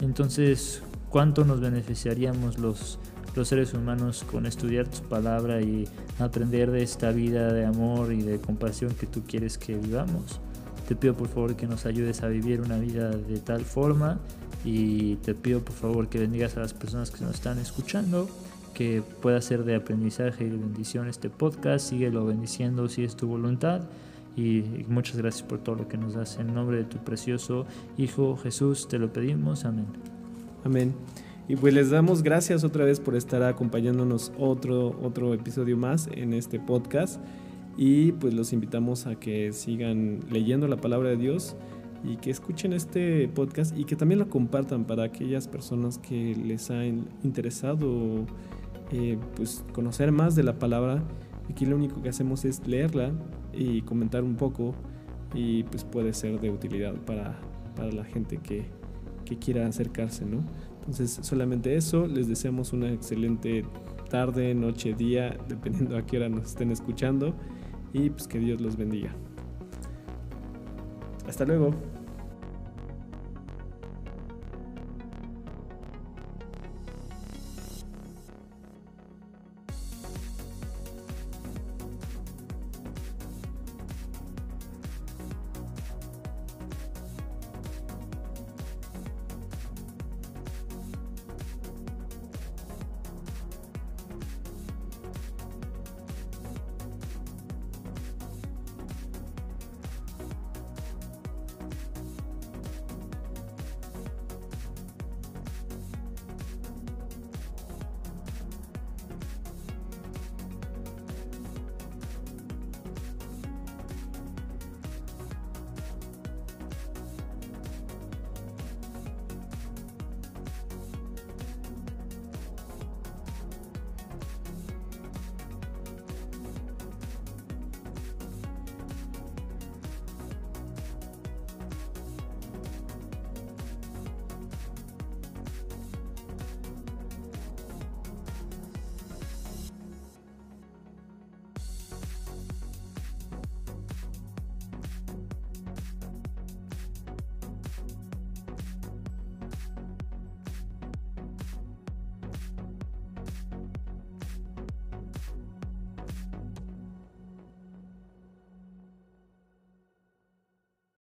[0.00, 2.98] Entonces, ¿cuánto nos beneficiaríamos los
[3.38, 5.88] los seres humanos con estudiar tu palabra y
[6.18, 10.40] aprender de esta vida de amor y de compasión que tú quieres que vivamos.
[10.88, 14.18] Te pido por favor que nos ayudes a vivir una vida de tal forma
[14.64, 18.28] y te pido por favor que bendigas a las personas que nos están escuchando,
[18.78, 23.26] que pueda ser de aprendizaje y de bendición este podcast, síguelo bendiciendo si es tu
[23.26, 23.82] voluntad
[24.36, 27.66] y muchas gracias por todo lo que nos das en nombre de tu precioso
[27.96, 29.86] Hijo Jesús, te lo pedimos, amén.
[30.62, 30.94] Amén.
[31.48, 36.32] Y pues les damos gracias otra vez por estar acompañándonos otro, otro episodio más en
[36.32, 37.20] este podcast.
[37.76, 41.56] Y pues los invitamos a que sigan leyendo la palabra de Dios
[42.04, 46.70] y que escuchen este podcast y que también lo compartan para aquellas personas que les
[46.70, 48.24] ha interesado
[48.90, 51.02] eh, pues conocer más de la palabra.
[51.50, 53.12] Aquí lo único que hacemos es leerla
[53.52, 54.74] y comentar un poco
[55.34, 57.38] y pues puede ser de utilidad para,
[57.74, 58.66] para la gente que,
[59.24, 60.44] que quiera acercarse, ¿no?
[60.80, 63.64] Entonces solamente eso, les deseamos una excelente
[64.08, 67.34] tarde, noche, día, dependiendo a qué hora nos estén escuchando
[67.92, 69.14] y pues que Dios los bendiga.
[71.26, 71.74] Hasta luego.